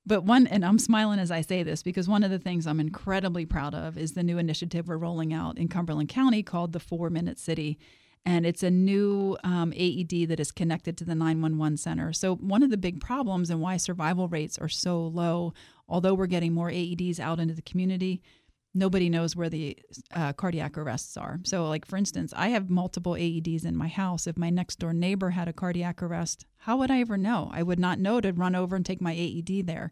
[0.08, 2.80] but one, and I'm smiling as I say this because one of the things I'm
[2.80, 6.80] incredibly proud of is the new initiative we're rolling out in Cumberland County called the
[6.80, 7.80] Four Minute City
[8.26, 12.12] and it's a new um, AED that is connected to the 911 center.
[12.12, 15.54] So, one of the big problems and why survival rates are so low,
[15.88, 18.24] although we're getting more AEDs out into the community,
[18.76, 19.78] nobody knows where the
[20.14, 21.40] uh, cardiac arrests are.
[21.44, 24.28] So, like for instance, I have multiple AEDs in my house.
[24.28, 27.50] If my next door neighbor had a cardiac arrest, how would I ever know?
[27.54, 29.92] I would not know to run over and take my AED there.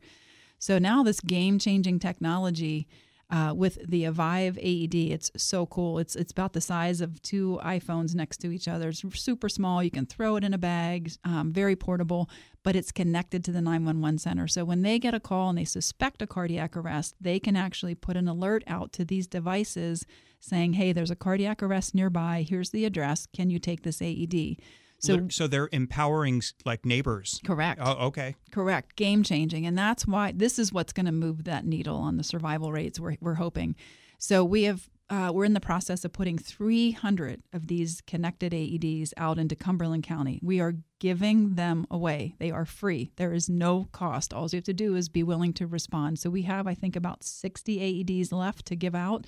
[0.59, 2.87] So, now this game changing technology
[3.29, 5.11] uh, with the Avive AED.
[5.11, 5.99] It's so cool.
[5.99, 8.89] It's it's about the size of two iPhones next to each other.
[8.89, 9.83] It's super small.
[9.83, 11.11] You can throw it in a bag.
[11.23, 12.29] Um, very portable,
[12.63, 14.47] but it's connected to the 911 center.
[14.47, 17.95] So when they get a call and they suspect a cardiac arrest, they can actually
[17.95, 20.05] put an alert out to these devices
[20.39, 22.45] saying, "Hey, there's a cardiac arrest nearby.
[22.47, 23.25] Here's the address.
[23.25, 24.57] Can you take this AED?"
[25.03, 27.41] So, so they're empowering like neighbors.
[27.45, 27.79] Correct.
[27.83, 28.35] Oh, okay.
[28.51, 28.95] Correct.
[28.95, 32.23] Game changing, and that's why this is what's going to move that needle on the
[32.23, 32.99] survival rates.
[32.99, 33.75] We're we're hoping.
[34.17, 39.13] So we have uh, we're in the process of putting 300 of these connected AEDs
[39.17, 40.39] out into Cumberland County.
[40.41, 42.35] We are giving them away.
[42.39, 43.11] They are free.
[43.17, 44.33] There is no cost.
[44.33, 46.19] All you have to do is be willing to respond.
[46.19, 49.27] So we have, I think, about 60 AEDs left to give out.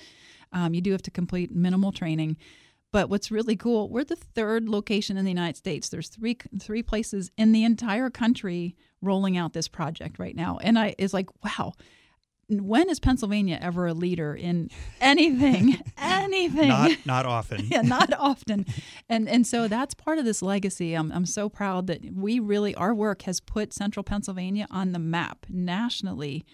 [0.53, 2.37] Um, you do have to complete minimal training.
[2.95, 5.89] But what's really cool, we're the third location in the United States.
[5.89, 10.59] There's three three places in the entire country rolling out this project right now.
[10.61, 11.73] And I is like, wow,
[12.47, 14.69] when is Pennsylvania ever a leader in
[15.01, 15.77] anything?
[15.97, 16.69] anything?
[16.69, 17.65] Not not often.
[17.69, 18.65] yeah, not often.
[19.09, 20.93] And and so that's part of this legacy.
[20.93, 24.99] I'm I'm so proud that we really our work has put Central Pennsylvania on the
[24.99, 26.45] map nationally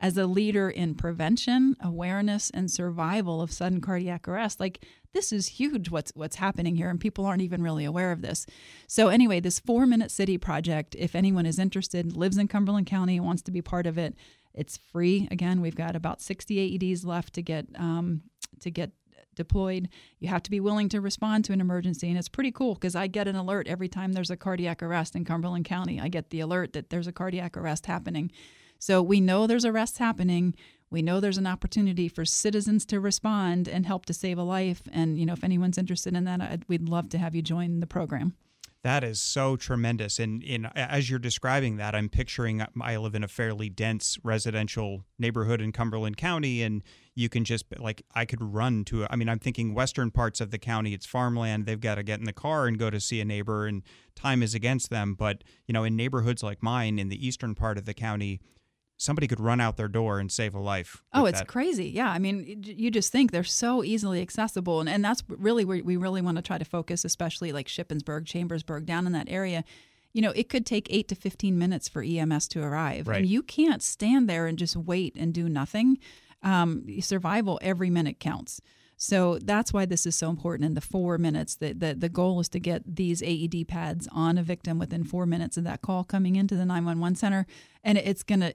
[0.00, 4.58] as a leader in prevention, awareness, and survival of sudden cardiac arrest.
[4.58, 8.20] Like this is huge what's what's happening here and people aren't even really aware of
[8.20, 8.44] this.
[8.86, 13.42] So anyway, this 4-minute city project, if anyone is interested, lives in Cumberland County wants
[13.42, 14.14] to be part of it,
[14.52, 15.28] it's free.
[15.30, 18.22] Again, we've got about 60 AEDs left to get um,
[18.60, 18.90] to get
[19.34, 19.88] deployed.
[20.20, 22.08] You have to be willing to respond to an emergency.
[22.08, 25.16] And it's pretty cool because I get an alert every time there's a cardiac arrest
[25.16, 26.00] in Cumberland County.
[26.00, 28.30] I get the alert that there's a cardiac arrest happening.
[28.78, 30.54] So we know there's arrests happening.
[30.90, 34.82] We know there's an opportunity for citizens to respond and help to save a life.
[34.92, 37.80] And, you know, if anyone's interested in that, I'd, we'd love to have you join
[37.80, 38.34] the program.
[38.84, 40.18] That is so tremendous.
[40.18, 44.18] And in as you're describing that, I'm picturing uh, I live in a fairly dense
[44.22, 46.82] residential neighborhood in Cumberland County, and
[47.14, 49.06] you can just like I could run to.
[49.08, 50.92] I mean, I'm thinking western parts of the county.
[50.92, 51.64] It's farmland.
[51.64, 53.82] They've got to get in the car and go to see a neighbor, and
[54.14, 55.14] time is against them.
[55.14, 58.42] But you know, in neighborhoods like mine, in the eastern part of the county,
[58.96, 61.02] somebody could run out their door and save a life.
[61.12, 61.48] Oh, it's that.
[61.48, 61.88] crazy.
[61.88, 62.10] Yeah.
[62.10, 64.80] I mean, you just think they're so easily accessible.
[64.80, 68.26] And, and that's really where we really want to try to focus, especially like Shippensburg,
[68.26, 69.64] Chambersburg, down in that area.
[70.12, 73.08] You know, it could take eight to 15 minutes for EMS to arrive.
[73.08, 73.18] Right.
[73.18, 75.98] And you can't stand there and just wait and do nothing.
[76.42, 78.60] Um, survival, every minute counts.
[78.96, 81.56] So that's why this is so important in the four minutes.
[81.56, 85.26] The, the, the goal is to get these AED pads on a victim within four
[85.26, 87.46] minutes of that call coming into the 911 center.
[87.82, 88.54] And it's going to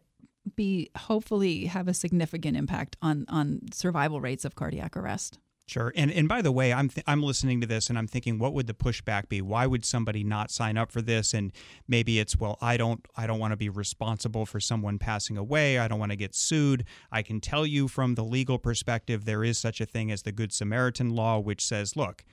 [0.56, 5.40] be hopefully have a significant impact on on survival rates of cardiac arrest.
[5.70, 5.94] Sure.
[5.96, 8.56] And and by the way, I'm th- I'm listening to this and I'm thinking what
[8.56, 9.40] would the pushback be?
[9.40, 11.32] Why would somebody not sign up for this?
[11.32, 11.52] And
[11.88, 15.78] maybe it's well, I don't I don't want to be responsible for someone passing away.
[15.78, 16.86] I don't want to get sued.
[17.12, 20.32] I can tell you from the legal perspective there is such a thing as the
[20.32, 22.24] good Samaritan law which says, look,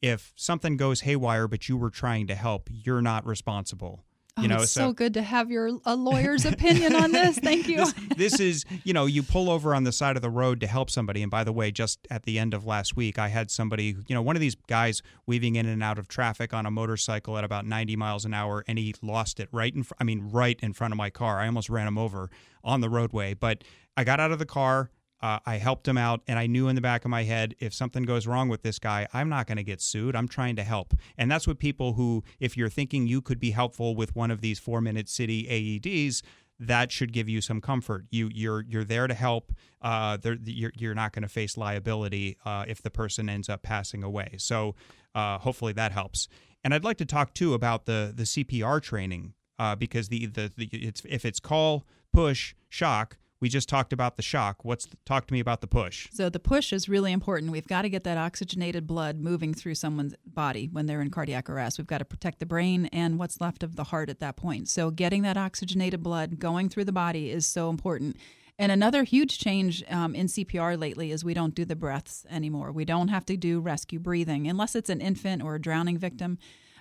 [0.00, 4.04] if something goes haywire but you were trying to help, you're not responsible.
[4.38, 7.38] Oh, you know, it's so, good to have your a lawyer's opinion on this.
[7.42, 7.78] Thank you.
[7.78, 10.66] this, this is, you know, you pull over on the side of the road to
[10.66, 11.22] help somebody.
[11.22, 14.14] And by the way, just at the end of last week, I had somebody, you
[14.14, 17.44] know, one of these guys weaving in and out of traffic on a motorcycle at
[17.44, 20.58] about 90 miles an hour, and he lost it right in, fr- I mean, right
[20.62, 21.40] in front of my car.
[21.40, 22.30] I almost ran him over
[22.62, 23.34] on the roadway.
[23.34, 23.64] But
[23.96, 24.90] I got out of the car.
[25.20, 27.74] Uh, I helped him out, and I knew in the back of my head, if
[27.74, 30.14] something goes wrong with this guy, I'm not going to get sued.
[30.14, 33.50] I'm trying to help, and that's what people who, if you're thinking you could be
[33.50, 36.22] helpful with one of these four-minute city AEDs,
[36.60, 38.06] that should give you some comfort.
[38.10, 39.52] You you're you're there to help.
[39.80, 44.02] Uh, you're you're not going to face liability uh, if the person ends up passing
[44.02, 44.34] away.
[44.38, 44.74] So
[45.14, 46.28] uh, hopefully that helps.
[46.64, 50.52] And I'd like to talk too about the the CPR training uh, because the, the
[50.56, 54.64] the it's if it's call push shock we just talked about the shock.
[54.64, 56.08] What's the, talk to me about the push?
[56.12, 57.52] So the push is really important.
[57.52, 61.48] We've got to get that oxygenated blood moving through someone's body when they're in cardiac
[61.48, 61.78] arrest.
[61.78, 64.68] We've got to protect the brain and what's left of the heart at that point.
[64.68, 68.16] So getting that oxygenated blood going through the body is so important.
[68.58, 72.72] And another huge change um, in CPR lately is we don't do the breaths anymore.
[72.72, 76.38] We don't have to do rescue breathing unless it's an infant or a drowning victim.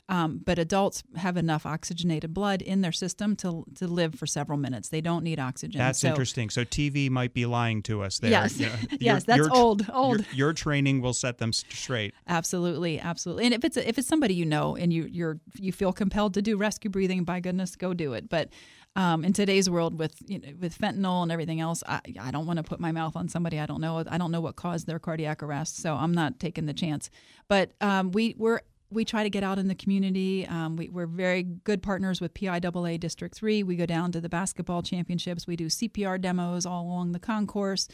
[0.09, 4.57] Um, but adults have enough oxygenated blood in their system to to live for several
[4.57, 4.87] minutes.
[4.87, 5.79] They don't need oxygen.
[5.79, 6.49] That's so, interesting.
[6.49, 8.31] So TV might be lying to us there.
[8.31, 9.85] Yes, you know, yes, that's your, old.
[9.91, 10.19] Old.
[10.19, 12.13] Your, your, training will set them straight.
[12.25, 13.45] Absolutely, absolutely.
[13.45, 16.33] And if it's a, if it's somebody you know and you you're you feel compelled
[16.35, 18.29] to do rescue breathing, by goodness, go do it.
[18.29, 18.49] But
[18.95, 22.45] um, in today's world with you know, with fentanyl and everything else, I, I don't
[22.45, 24.03] want to put my mouth on somebody I don't know.
[24.07, 27.09] I don't know what caused their cardiac arrest, so I'm not taking the chance.
[27.49, 30.47] But um, we we're we try to get out in the community.
[30.47, 33.63] Um, we, are very good partners with PIAA District 3.
[33.63, 35.45] We go down to the basketball championships.
[35.45, 37.87] We do CPR demos all along the concourse.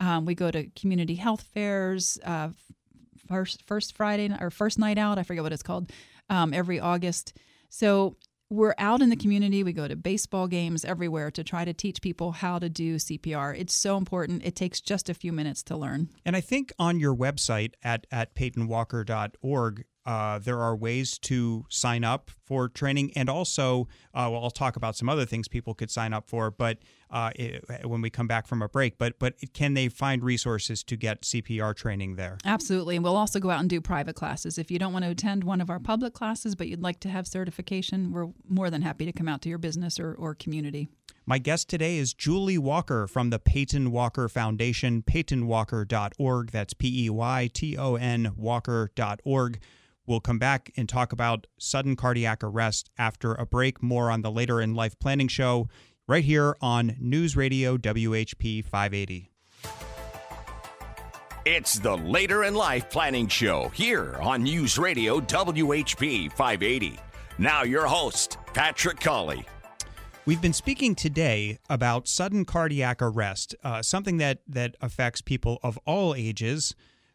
[0.00, 2.48] Um, we go to community health fairs, uh,
[3.28, 5.92] first, first Friday or first night out, I forget what it's called,
[6.28, 7.36] um, every August.
[7.68, 8.16] So
[8.48, 9.62] we're out in the community.
[9.62, 13.56] We go to baseball games everywhere to try to teach people how to do CPR.
[13.56, 14.44] It's so important.
[14.44, 16.08] It takes just a few minutes to learn.
[16.24, 22.02] And I think on your website at, at peytonwalker.org, uh, there are ways to sign
[22.02, 25.88] up for training, and also, uh, well, I'll talk about some other things people could
[25.88, 26.78] sign up for, but
[27.12, 28.98] uh, it, when we come back from a break.
[28.98, 32.38] But but can they find resources to get CPR training there?
[32.44, 34.58] Absolutely, and we'll also go out and do private classes.
[34.58, 37.08] If you don't want to attend one of our public classes, but you'd like to
[37.08, 40.88] have certification, we're more than happy to come out to your business or, or community.
[41.24, 46.50] My guest today is Julie Walker from the Peyton Walker Foundation, peytonwalker.org.
[46.50, 49.60] That's P E Y T O N Walker.org.
[50.10, 53.80] We'll come back and talk about sudden cardiac arrest after a break.
[53.80, 55.68] More on the Later in Life Planning Show
[56.08, 59.30] right here on News Radio WHP 580.
[61.44, 66.98] It's the Later in Life Planning Show here on News Radio WHP 580.
[67.38, 69.46] Now, your host, Patrick Colley.
[70.26, 75.78] We've been speaking today about sudden cardiac arrest, uh, something that, that affects people of
[75.86, 76.74] all ages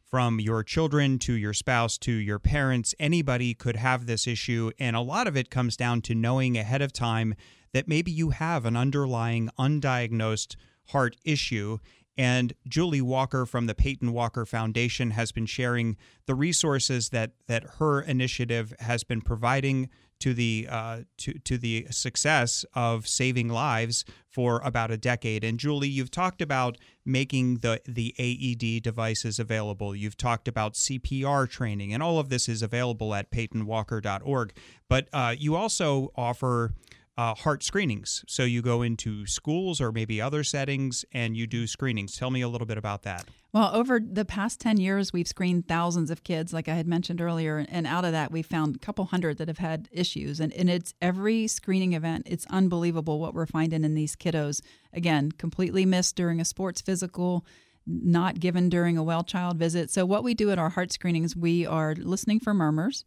[0.09, 2.93] from your children to your spouse to your parents.
[2.99, 4.71] Anybody could have this issue.
[4.79, 7.35] And a lot of it comes down to knowing ahead of time
[7.73, 10.55] that maybe you have an underlying undiagnosed
[10.89, 11.79] heart issue.
[12.17, 17.63] And Julie Walker from the Peyton Walker Foundation has been sharing the resources that, that
[17.79, 24.05] her initiative has been providing to the uh, to to the success of saving lives
[24.27, 25.43] for about a decade.
[25.43, 29.95] And Julie, you've talked about making the the AED devices available.
[29.95, 34.53] You've talked about CPR training, and all of this is available at PeytonWalker.org.
[34.89, 36.73] But uh, you also offer
[37.17, 38.23] uh, heart screenings.
[38.27, 42.17] So you go into schools or maybe other settings and you do screenings.
[42.17, 43.25] Tell me a little bit about that.
[43.53, 47.21] Well, over the past 10 years, we've screened thousands of kids, like I had mentioned
[47.21, 47.65] earlier.
[47.69, 50.41] And out of that, we found a couple hundred that have had issues.
[50.41, 54.61] And, and it's every screening event, it's unbelievable what we're finding in these kiddos.
[54.91, 57.45] Again, completely missed during a sports physical,
[57.87, 59.89] not given during a well child visit.
[59.89, 63.05] So, what we do at our heart screenings, we are listening for murmurs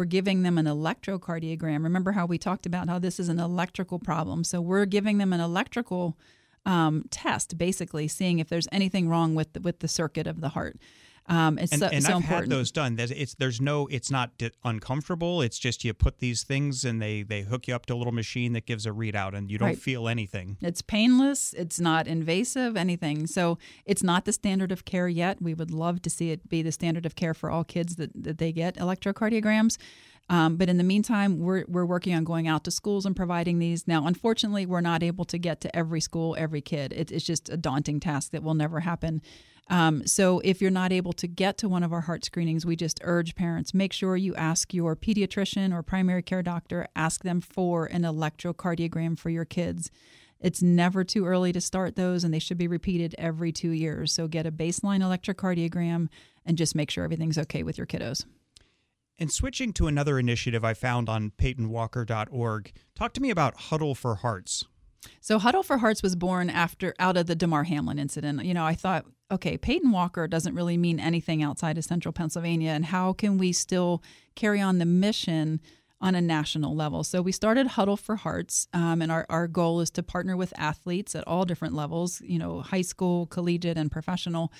[0.00, 1.84] we're giving them an electrocardiogram.
[1.84, 4.44] Remember how we talked about how this is an electrical problem.
[4.44, 6.16] So we're giving them an electrical
[6.64, 10.48] um, test, basically seeing if there's anything wrong with the, with the circuit of the
[10.48, 10.78] heart.
[11.30, 12.50] Um, it's and, so, and so I've important.
[12.52, 12.96] had those done.
[12.96, 14.30] There's, it's there's no, it's not
[14.64, 15.42] uncomfortable.
[15.42, 18.12] It's just you put these things and they they hook you up to a little
[18.12, 19.78] machine that gives a readout, and you don't Right.
[19.78, 20.56] feel anything.
[20.60, 21.52] It's painless.
[21.54, 23.28] It's not invasive, anything.
[23.28, 25.40] So it's not the standard of care yet.
[25.40, 28.10] We would love to see it be the standard of care for all kids that,
[28.20, 29.78] that they get electrocardiograms.
[30.28, 33.58] Um, but in the meantime, we're, we're working on going out to schools and providing
[33.58, 33.88] these.
[33.88, 36.92] Now, unfortunately, we're not able to get to every school, every kid.
[36.92, 39.22] It, it's just a daunting task that will never happen.
[39.70, 42.74] Um, so if you're not able to get to one of our heart screenings, we
[42.74, 47.40] just urge parents make sure you ask your pediatrician or primary care doctor, ask them
[47.40, 49.90] for an electrocardiogram for your kids.
[50.40, 54.12] It's never too early to start those, and they should be repeated every two years.
[54.12, 56.08] So get a baseline electrocardiogram
[56.44, 58.24] and just make sure everything's okay with your kiddos.
[59.18, 64.16] And switching to another initiative I found on PeytonWalker.org, talk to me about Huddle for
[64.16, 64.64] Hearts.
[65.20, 68.44] So Huddle for Hearts was born after out of the Damar Hamlin incident.
[68.44, 72.70] You know, I thought, okay, Peyton Walker doesn't really mean anything outside of central Pennsylvania,
[72.70, 74.02] and how can we still
[74.34, 75.60] carry on the mission
[76.00, 77.04] on a national level?
[77.04, 80.52] So we started Huddle for Hearts, um, and our, our goal is to partner with
[80.56, 84.52] athletes at all different levels, you know, high school, collegiate, and professional,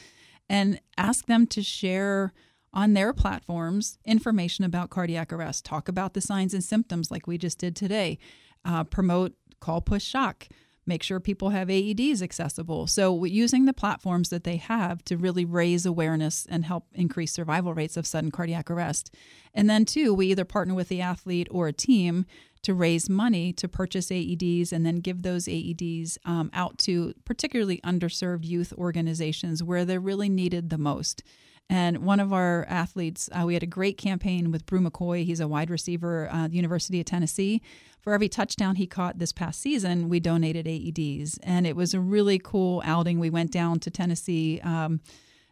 [0.49, 2.33] and ask them to share
[2.73, 7.37] on their platforms information about cardiac arrest, talk about the signs and symptoms like we
[7.37, 8.19] just did today,
[8.65, 10.49] uh, promote call push shock,
[10.87, 12.87] make sure people have AEDs accessible.
[12.87, 17.75] So, using the platforms that they have to really raise awareness and help increase survival
[17.75, 19.15] rates of sudden cardiac arrest.
[19.55, 22.27] And then, two, we either partner with the athlete or a team
[22.63, 27.81] to raise money to purchase AEDs and then give those AEDs um, out to particularly
[27.85, 31.23] underserved youth organizations where they're really needed the most.
[31.71, 35.25] And one of our athletes, uh, we had a great campaign with Bru McCoy.
[35.25, 37.63] He's a wide receiver at the University of Tennessee.
[38.01, 41.39] For every touchdown he caught this past season, we donated AEDs.
[41.45, 43.21] And it was a really cool outing.
[43.21, 45.01] We went down to Tennessee um,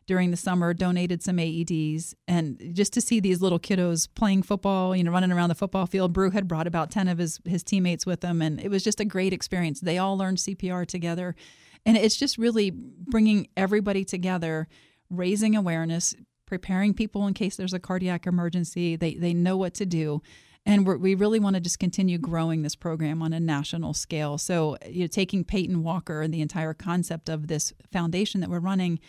[0.08, 2.14] during the summer, donated some AEDs.
[2.26, 5.86] And just to see these little kiddos playing football, you know, running around the football
[5.86, 8.42] field, Bru had brought about 10 of his, his teammates with him.
[8.42, 9.80] And it was just a great experience.
[9.80, 11.36] They all learned CPR together.
[11.86, 14.66] And it's just really bringing everybody together
[15.10, 16.14] raising awareness,
[16.46, 18.96] preparing people in case there's a cardiac emergency.
[18.96, 20.22] They they know what to do.
[20.66, 24.36] And we really want to just continue growing this program on a national scale.
[24.36, 28.58] So, you know, taking Peyton Walker and the entire concept of this foundation that we're
[28.58, 29.00] running,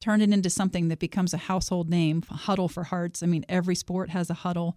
[0.00, 3.22] turn it into something that becomes a household name, Huddle for Hearts.
[3.22, 4.76] I mean, every sport has a huddle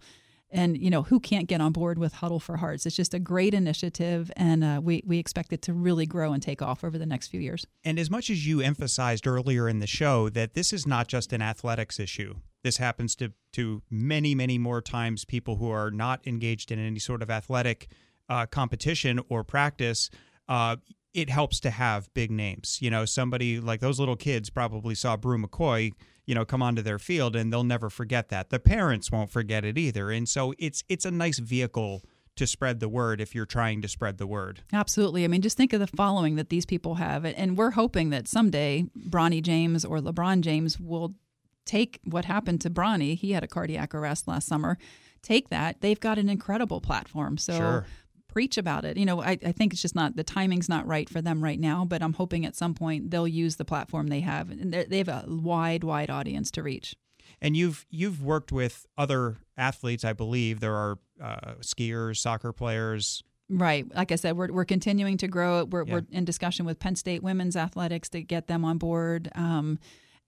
[0.50, 3.18] and you know who can't get on board with huddle for hearts it's just a
[3.18, 6.98] great initiative and uh, we, we expect it to really grow and take off over
[6.98, 10.54] the next few years And as much as you emphasized earlier in the show that
[10.54, 15.24] this is not just an athletics issue, this happens to to many many more times
[15.24, 17.88] people who are not engaged in any sort of athletic
[18.28, 20.10] uh, competition or practice.
[20.48, 20.76] Uh,
[21.20, 22.78] it helps to have big names.
[22.80, 25.92] You know, somebody like those little kids probably saw Bru McCoy,
[26.26, 28.50] you know, come onto their field, and they'll never forget that.
[28.50, 32.02] The parents won't forget it either, and so it's it's a nice vehicle
[32.36, 34.62] to spread the word if you're trying to spread the word.
[34.72, 35.24] Absolutely.
[35.24, 37.24] I mean, just think of the following that these people have.
[37.24, 41.14] And we're hoping that someday Bronny James or LeBron James will
[41.66, 43.16] take what happened to Bronny.
[43.16, 44.78] He had a cardiac arrest last summer.
[45.20, 45.80] Take that.
[45.80, 47.38] They've got an incredible platform.
[47.38, 47.86] So Sure.
[48.38, 48.96] Preach about it.
[48.96, 51.58] You know, I, I think it's just not, the timing's not right for them right
[51.58, 54.48] now, but I'm hoping at some point they'll use the platform they have.
[54.50, 56.94] And they're- have a wide, wide audience to reach.
[57.40, 60.60] And you've you've worked with other athletes, I believe.
[60.60, 63.22] There are uh, skiers, soccer players.
[63.48, 63.86] Right.
[63.94, 65.70] Like I said, we're, we're continuing to grow it.
[65.70, 65.94] We're, Yeah.
[65.94, 69.30] we're in discussion with Penn State women's athletics to get them on board.
[69.34, 69.78] Um,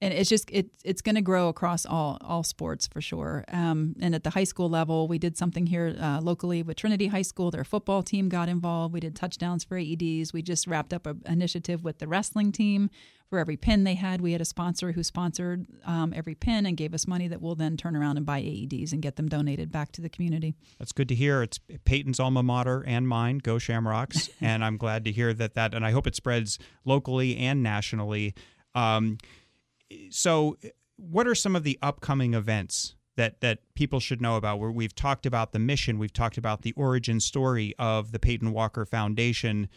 [0.03, 3.45] and it's just it, it's going to grow across all all sports for sure.
[3.49, 7.09] Um, and at the high school level, we did something here uh, locally with Trinity
[7.09, 7.51] High School.
[7.51, 8.95] Their football team got involved.
[8.95, 10.33] We did touchdowns for AEDs.
[10.33, 12.91] We just wrapped up an initiative with the wrestling team
[13.31, 16.77] for every pin they had, we had a sponsor who sponsored um, every pin and
[16.77, 19.71] gave us money that we'll then turn around and buy AEDs and get them donated
[19.71, 20.55] back to the community.
[20.81, 21.41] That's good to hear.
[21.41, 25.55] It's Peyton's alma mater and mine, Go Shamrocks, and I'm glad to hear that.
[25.55, 28.35] That and I hope it spreads locally and nationally.
[28.75, 29.19] Um,
[30.11, 30.57] so,
[30.97, 34.59] what are some of the upcoming events that that people should know about?
[34.59, 38.53] Where we've talked about the mission, we've talked about the origin story of the Peyton
[38.53, 39.69] Walker Foundation.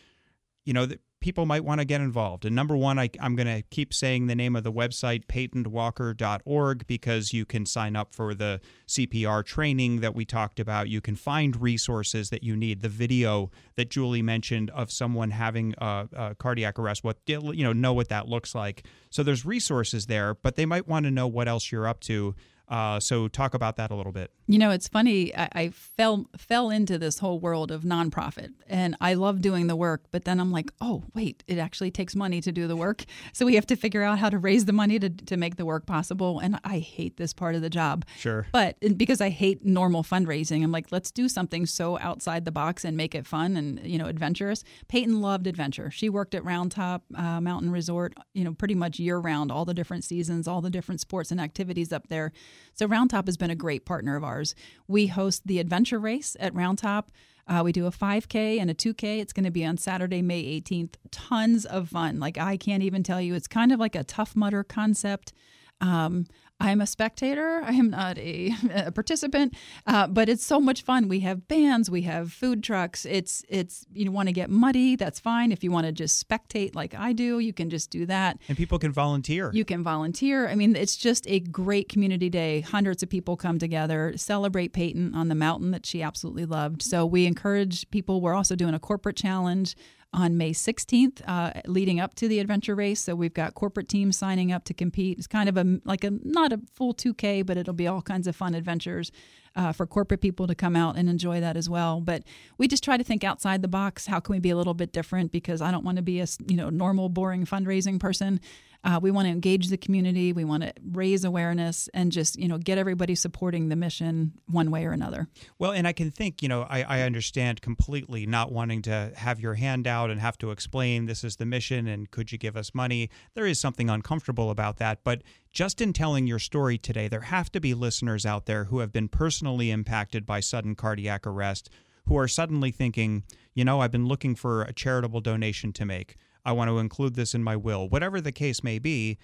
[0.66, 0.88] You know,
[1.24, 2.44] people might want to get involved.
[2.44, 6.86] And number one, I, am going to keep saying the name of the website, peytonwalker.org,
[6.86, 8.60] because you can sign up for the
[8.90, 10.90] CPR training that we talked about.
[10.90, 12.82] You can find resources that you need.
[12.82, 17.72] The video that Julie mentioned of someone having a, a cardiac arrest, what you know,
[17.72, 18.86] know what that looks like.
[19.10, 22.36] So there's resources there, but they might want to know what else you're up to.
[22.70, 24.32] Uh, so talk about that a little bit.
[24.48, 25.36] You know, it's funny.
[25.36, 29.76] I, I, fell fell into this whole world of nonprofit, and I love doing the
[29.76, 30.06] work.
[30.12, 33.04] But then I'm like, oh wait, it actually takes money to do the work.
[33.34, 35.66] So we have to figure out how to raise the money to to make the
[35.66, 36.40] work possible.
[36.40, 38.06] And I hate this part of the job.
[38.18, 38.48] Sure.
[38.52, 42.86] But because I hate normal fundraising, I'm like, let's do something so outside the box
[42.86, 44.64] and make it fun and you know adventurous.
[44.88, 45.92] Peyton loved adventure.
[45.92, 49.74] She worked at Roundtop uh, Mountain Resort, you know, pretty much year round, all the
[49.74, 52.32] different seasons, all the different sports and activities up there.
[52.74, 54.56] So Roundtop has been a great partner of ours.
[54.88, 57.06] We host the adventure race at Roundtop.
[57.48, 59.20] Uh, we do a 5K and a 2K.
[59.20, 60.96] It's going to be on Saturday, May 18th.
[61.12, 62.20] Tons of fun.
[62.20, 63.34] Like, I can't even tell you.
[63.36, 65.34] It's kind of like a Tough Mudder concept.
[65.82, 66.26] Um,
[66.60, 67.62] I'm a spectator.
[67.64, 71.10] I am not a, a participant, uh, but it's so much fun.
[71.10, 73.06] We have bands, we have food trucks.
[73.06, 75.52] It's it's you want to get muddy, that's fine.
[75.52, 78.38] If you want to just spectate like I do, you can just do that.
[78.48, 79.52] And people can volunteer.
[79.54, 80.48] You can volunteer.
[80.48, 82.62] I mean, it's just a great community day.
[82.62, 86.82] Hundreds of people come together, celebrate Peyton on the mountain that she absolutely loved.
[86.82, 88.22] So we encourage people.
[88.22, 89.76] We're also doing a corporate challenge
[90.14, 93.00] on May 16th, uh, leading up to the adventure race.
[93.00, 95.18] So we've got corporate teams signing up to compete.
[95.18, 98.28] It's kind of a like a not a full 2K, but it'll be all kinds
[98.28, 99.12] of fun adventures
[99.56, 102.02] uh, for corporate people to come out and enjoy that as well.
[102.02, 102.24] But
[102.58, 104.08] we just try to think outside the box.
[104.08, 105.32] How can we be a little bit different?
[105.32, 108.40] Because I don't want to be a you know normal, boring fundraising person.
[108.84, 110.34] Uh, we want to engage the community.
[110.34, 114.72] We want to raise awareness and just you know get everybody supporting the mission one
[114.72, 115.28] way or another.
[115.60, 119.40] Well, and I can think you know I, I understand completely not wanting to have
[119.40, 122.58] your hand out and have to explain this is the mission and could you give
[122.58, 123.10] us money.
[123.36, 127.52] There is something uncomfortable about that, but just in telling your story today, there have
[127.52, 131.70] to be listeners out there who have been personally impacted by sudden cardiac arrest
[132.08, 133.24] who are suddenly thinking,
[133.54, 136.18] you know, I've been looking for a charitable donation to make.
[136.46, 137.88] I want to include this in my will.
[137.90, 139.18] Whatever the case may be,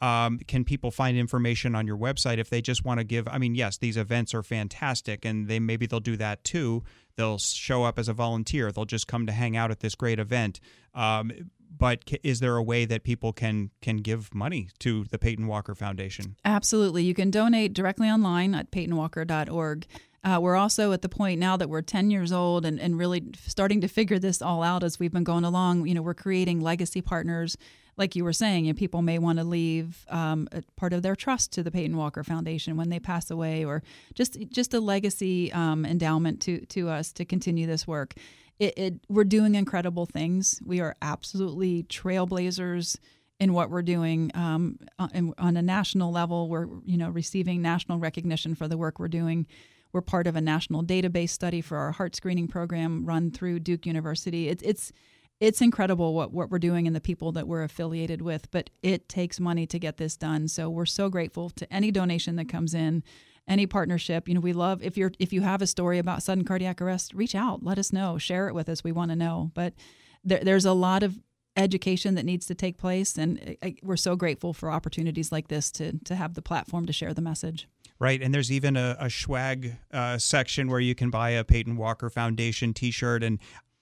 [0.00, 3.28] um, can people find information on your website if they just want to give?
[3.28, 6.82] I mean, yes, these events are fantastic, and they maybe they'll do that too.
[7.16, 8.72] They'll show up as a volunteer.
[8.72, 10.58] They'll just come to hang out at this great event.
[10.94, 11.30] Um,
[11.76, 15.74] but is there a way that people can can give money to the Peyton Walker
[15.74, 16.36] Foundation?
[16.44, 19.86] Absolutely, you can donate directly online at peytonwalker.org.
[20.24, 23.22] Uh, we're also at the point now that we're 10 years old and, and really
[23.46, 25.86] starting to figure this all out as we've been going along.
[25.86, 27.58] You know, we're creating legacy partners.
[27.98, 31.14] Like you were saying, you know, people may want to leave um, part of their
[31.14, 33.82] trust to the Peyton Walker Foundation when they pass away, or
[34.14, 38.14] just just a legacy um, endowment to to us to continue this work.
[38.58, 40.60] It, it, we're doing incredible things.
[40.64, 42.98] We are absolutely trailblazers
[43.40, 46.48] in what we're doing um, on, on a national level.
[46.48, 49.46] We're you know receiving national recognition for the work we're doing.
[49.92, 53.86] We're part of a national database study for our heart screening program run through Duke
[53.86, 54.48] University.
[54.48, 54.92] It, it's
[55.40, 59.08] it's incredible what, what we're doing and the people that we're affiliated with, but it
[59.08, 60.48] takes money to get this done.
[60.48, 63.02] So we're so grateful to any donation that comes in,
[63.46, 64.28] any partnership.
[64.28, 67.14] You know, we love if you're if you have a story about sudden cardiac arrest,
[67.14, 68.82] reach out, let us know, share it with us.
[68.82, 69.50] We want to know.
[69.54, 69.74] But
[70.22, 71.20] there, there's a lot of
[71.56, 75.70] education that needs to take place, and uh, we're so grateful for opportunities like this
[75.72, 77.68] to to have the platform to share the message.
[78.00, 81.76] Right, and there's even a, a swag uh, section where you can buy a Peyton
[81.76, 83.22] Walker Foundation T-shirt.
[83.22, 83.38] And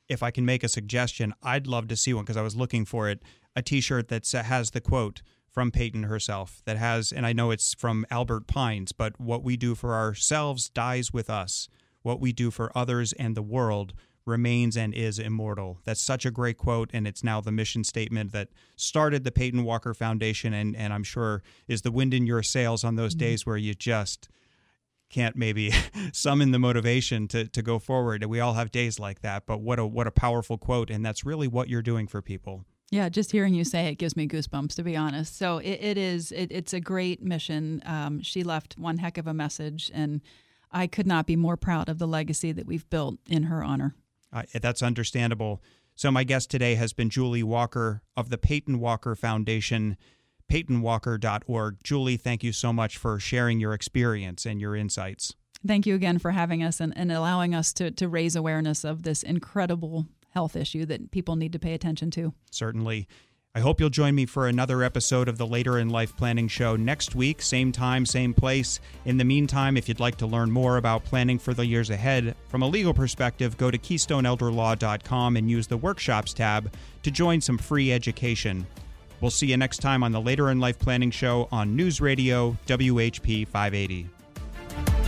[0.09, 2.85] if I can make a suggestion, I'd love to see one because I was looking
[2.85, 3.23] for it.
[3.57, 7.75] A T-shirt that has the quote from Peyton herself that has, and I know it's
[7.75, 11.69] from Albert Pines, but what we do for ourselves dies with us.
[12.01, 13.93] What we do for others and the world
[14.25, 15.79] remains and is immortal.
[15.85, 19.65] That's such a great quote, and it's now the mission statement that started the Peyton
[19.65, 23.27] Walker Foundation, and, and I'm sure is the wind in your sails on those mm-hmm.
[23.27, 24.29] days where you just
[25.11, 25.73] can't maybe
[26.13, 28.23] summon the motivation to, to go forward.
[28.23, 31.05] And we all have days like that, but what a what a powerful quote, and
[31.05, 32.65] that's really what you're doing for people.
[32.93, 35.39] Yeah, just hearing you say it gives me goosebumps, to be honest.
[35.39, 37.83] So it, it is, it, it's a great mission.
[37.87, 40.21] Um, she left one heck of a message, and
[40.71, 43.95] I could not be more proud of the legacy that we've built in her honor.
[44.31, 45.63] Uh, that's understandable.
[45.95, 49.97] So, my guest today has been Julie Walker of the Peyton Walker Foundation,
[50.51, 51.79] peytonwalker.org.
[51.83, 55.35] Julie, thank you so much for sharing your experience and your insights.
[55.67, 59.03] Thank you again for having us and, and allowing us to, to raise awareness of
[59.03, 62.35] this incredible health issue that people need to pay attention to.
[62.51, 63.07] Certainly.
[63.55, 66.75] I hope you'll join me for another episode of the Later in Life Planning Show
[66.75, 68.81] next week, same time, same place.
[69.05, 72.35] In the meantime, if you'd like to learn more about planning for the years ahead
[72.49, 76.73] from a legal perspective, go to KeystoneElderLaw.com and use the Workshops tab
[77.03, 78.67] to join some free education.
[79.21, 82.57] We'll see you next time on the Later in Life Planning Show on News Radio
[82.67, 85.02] WHP 580.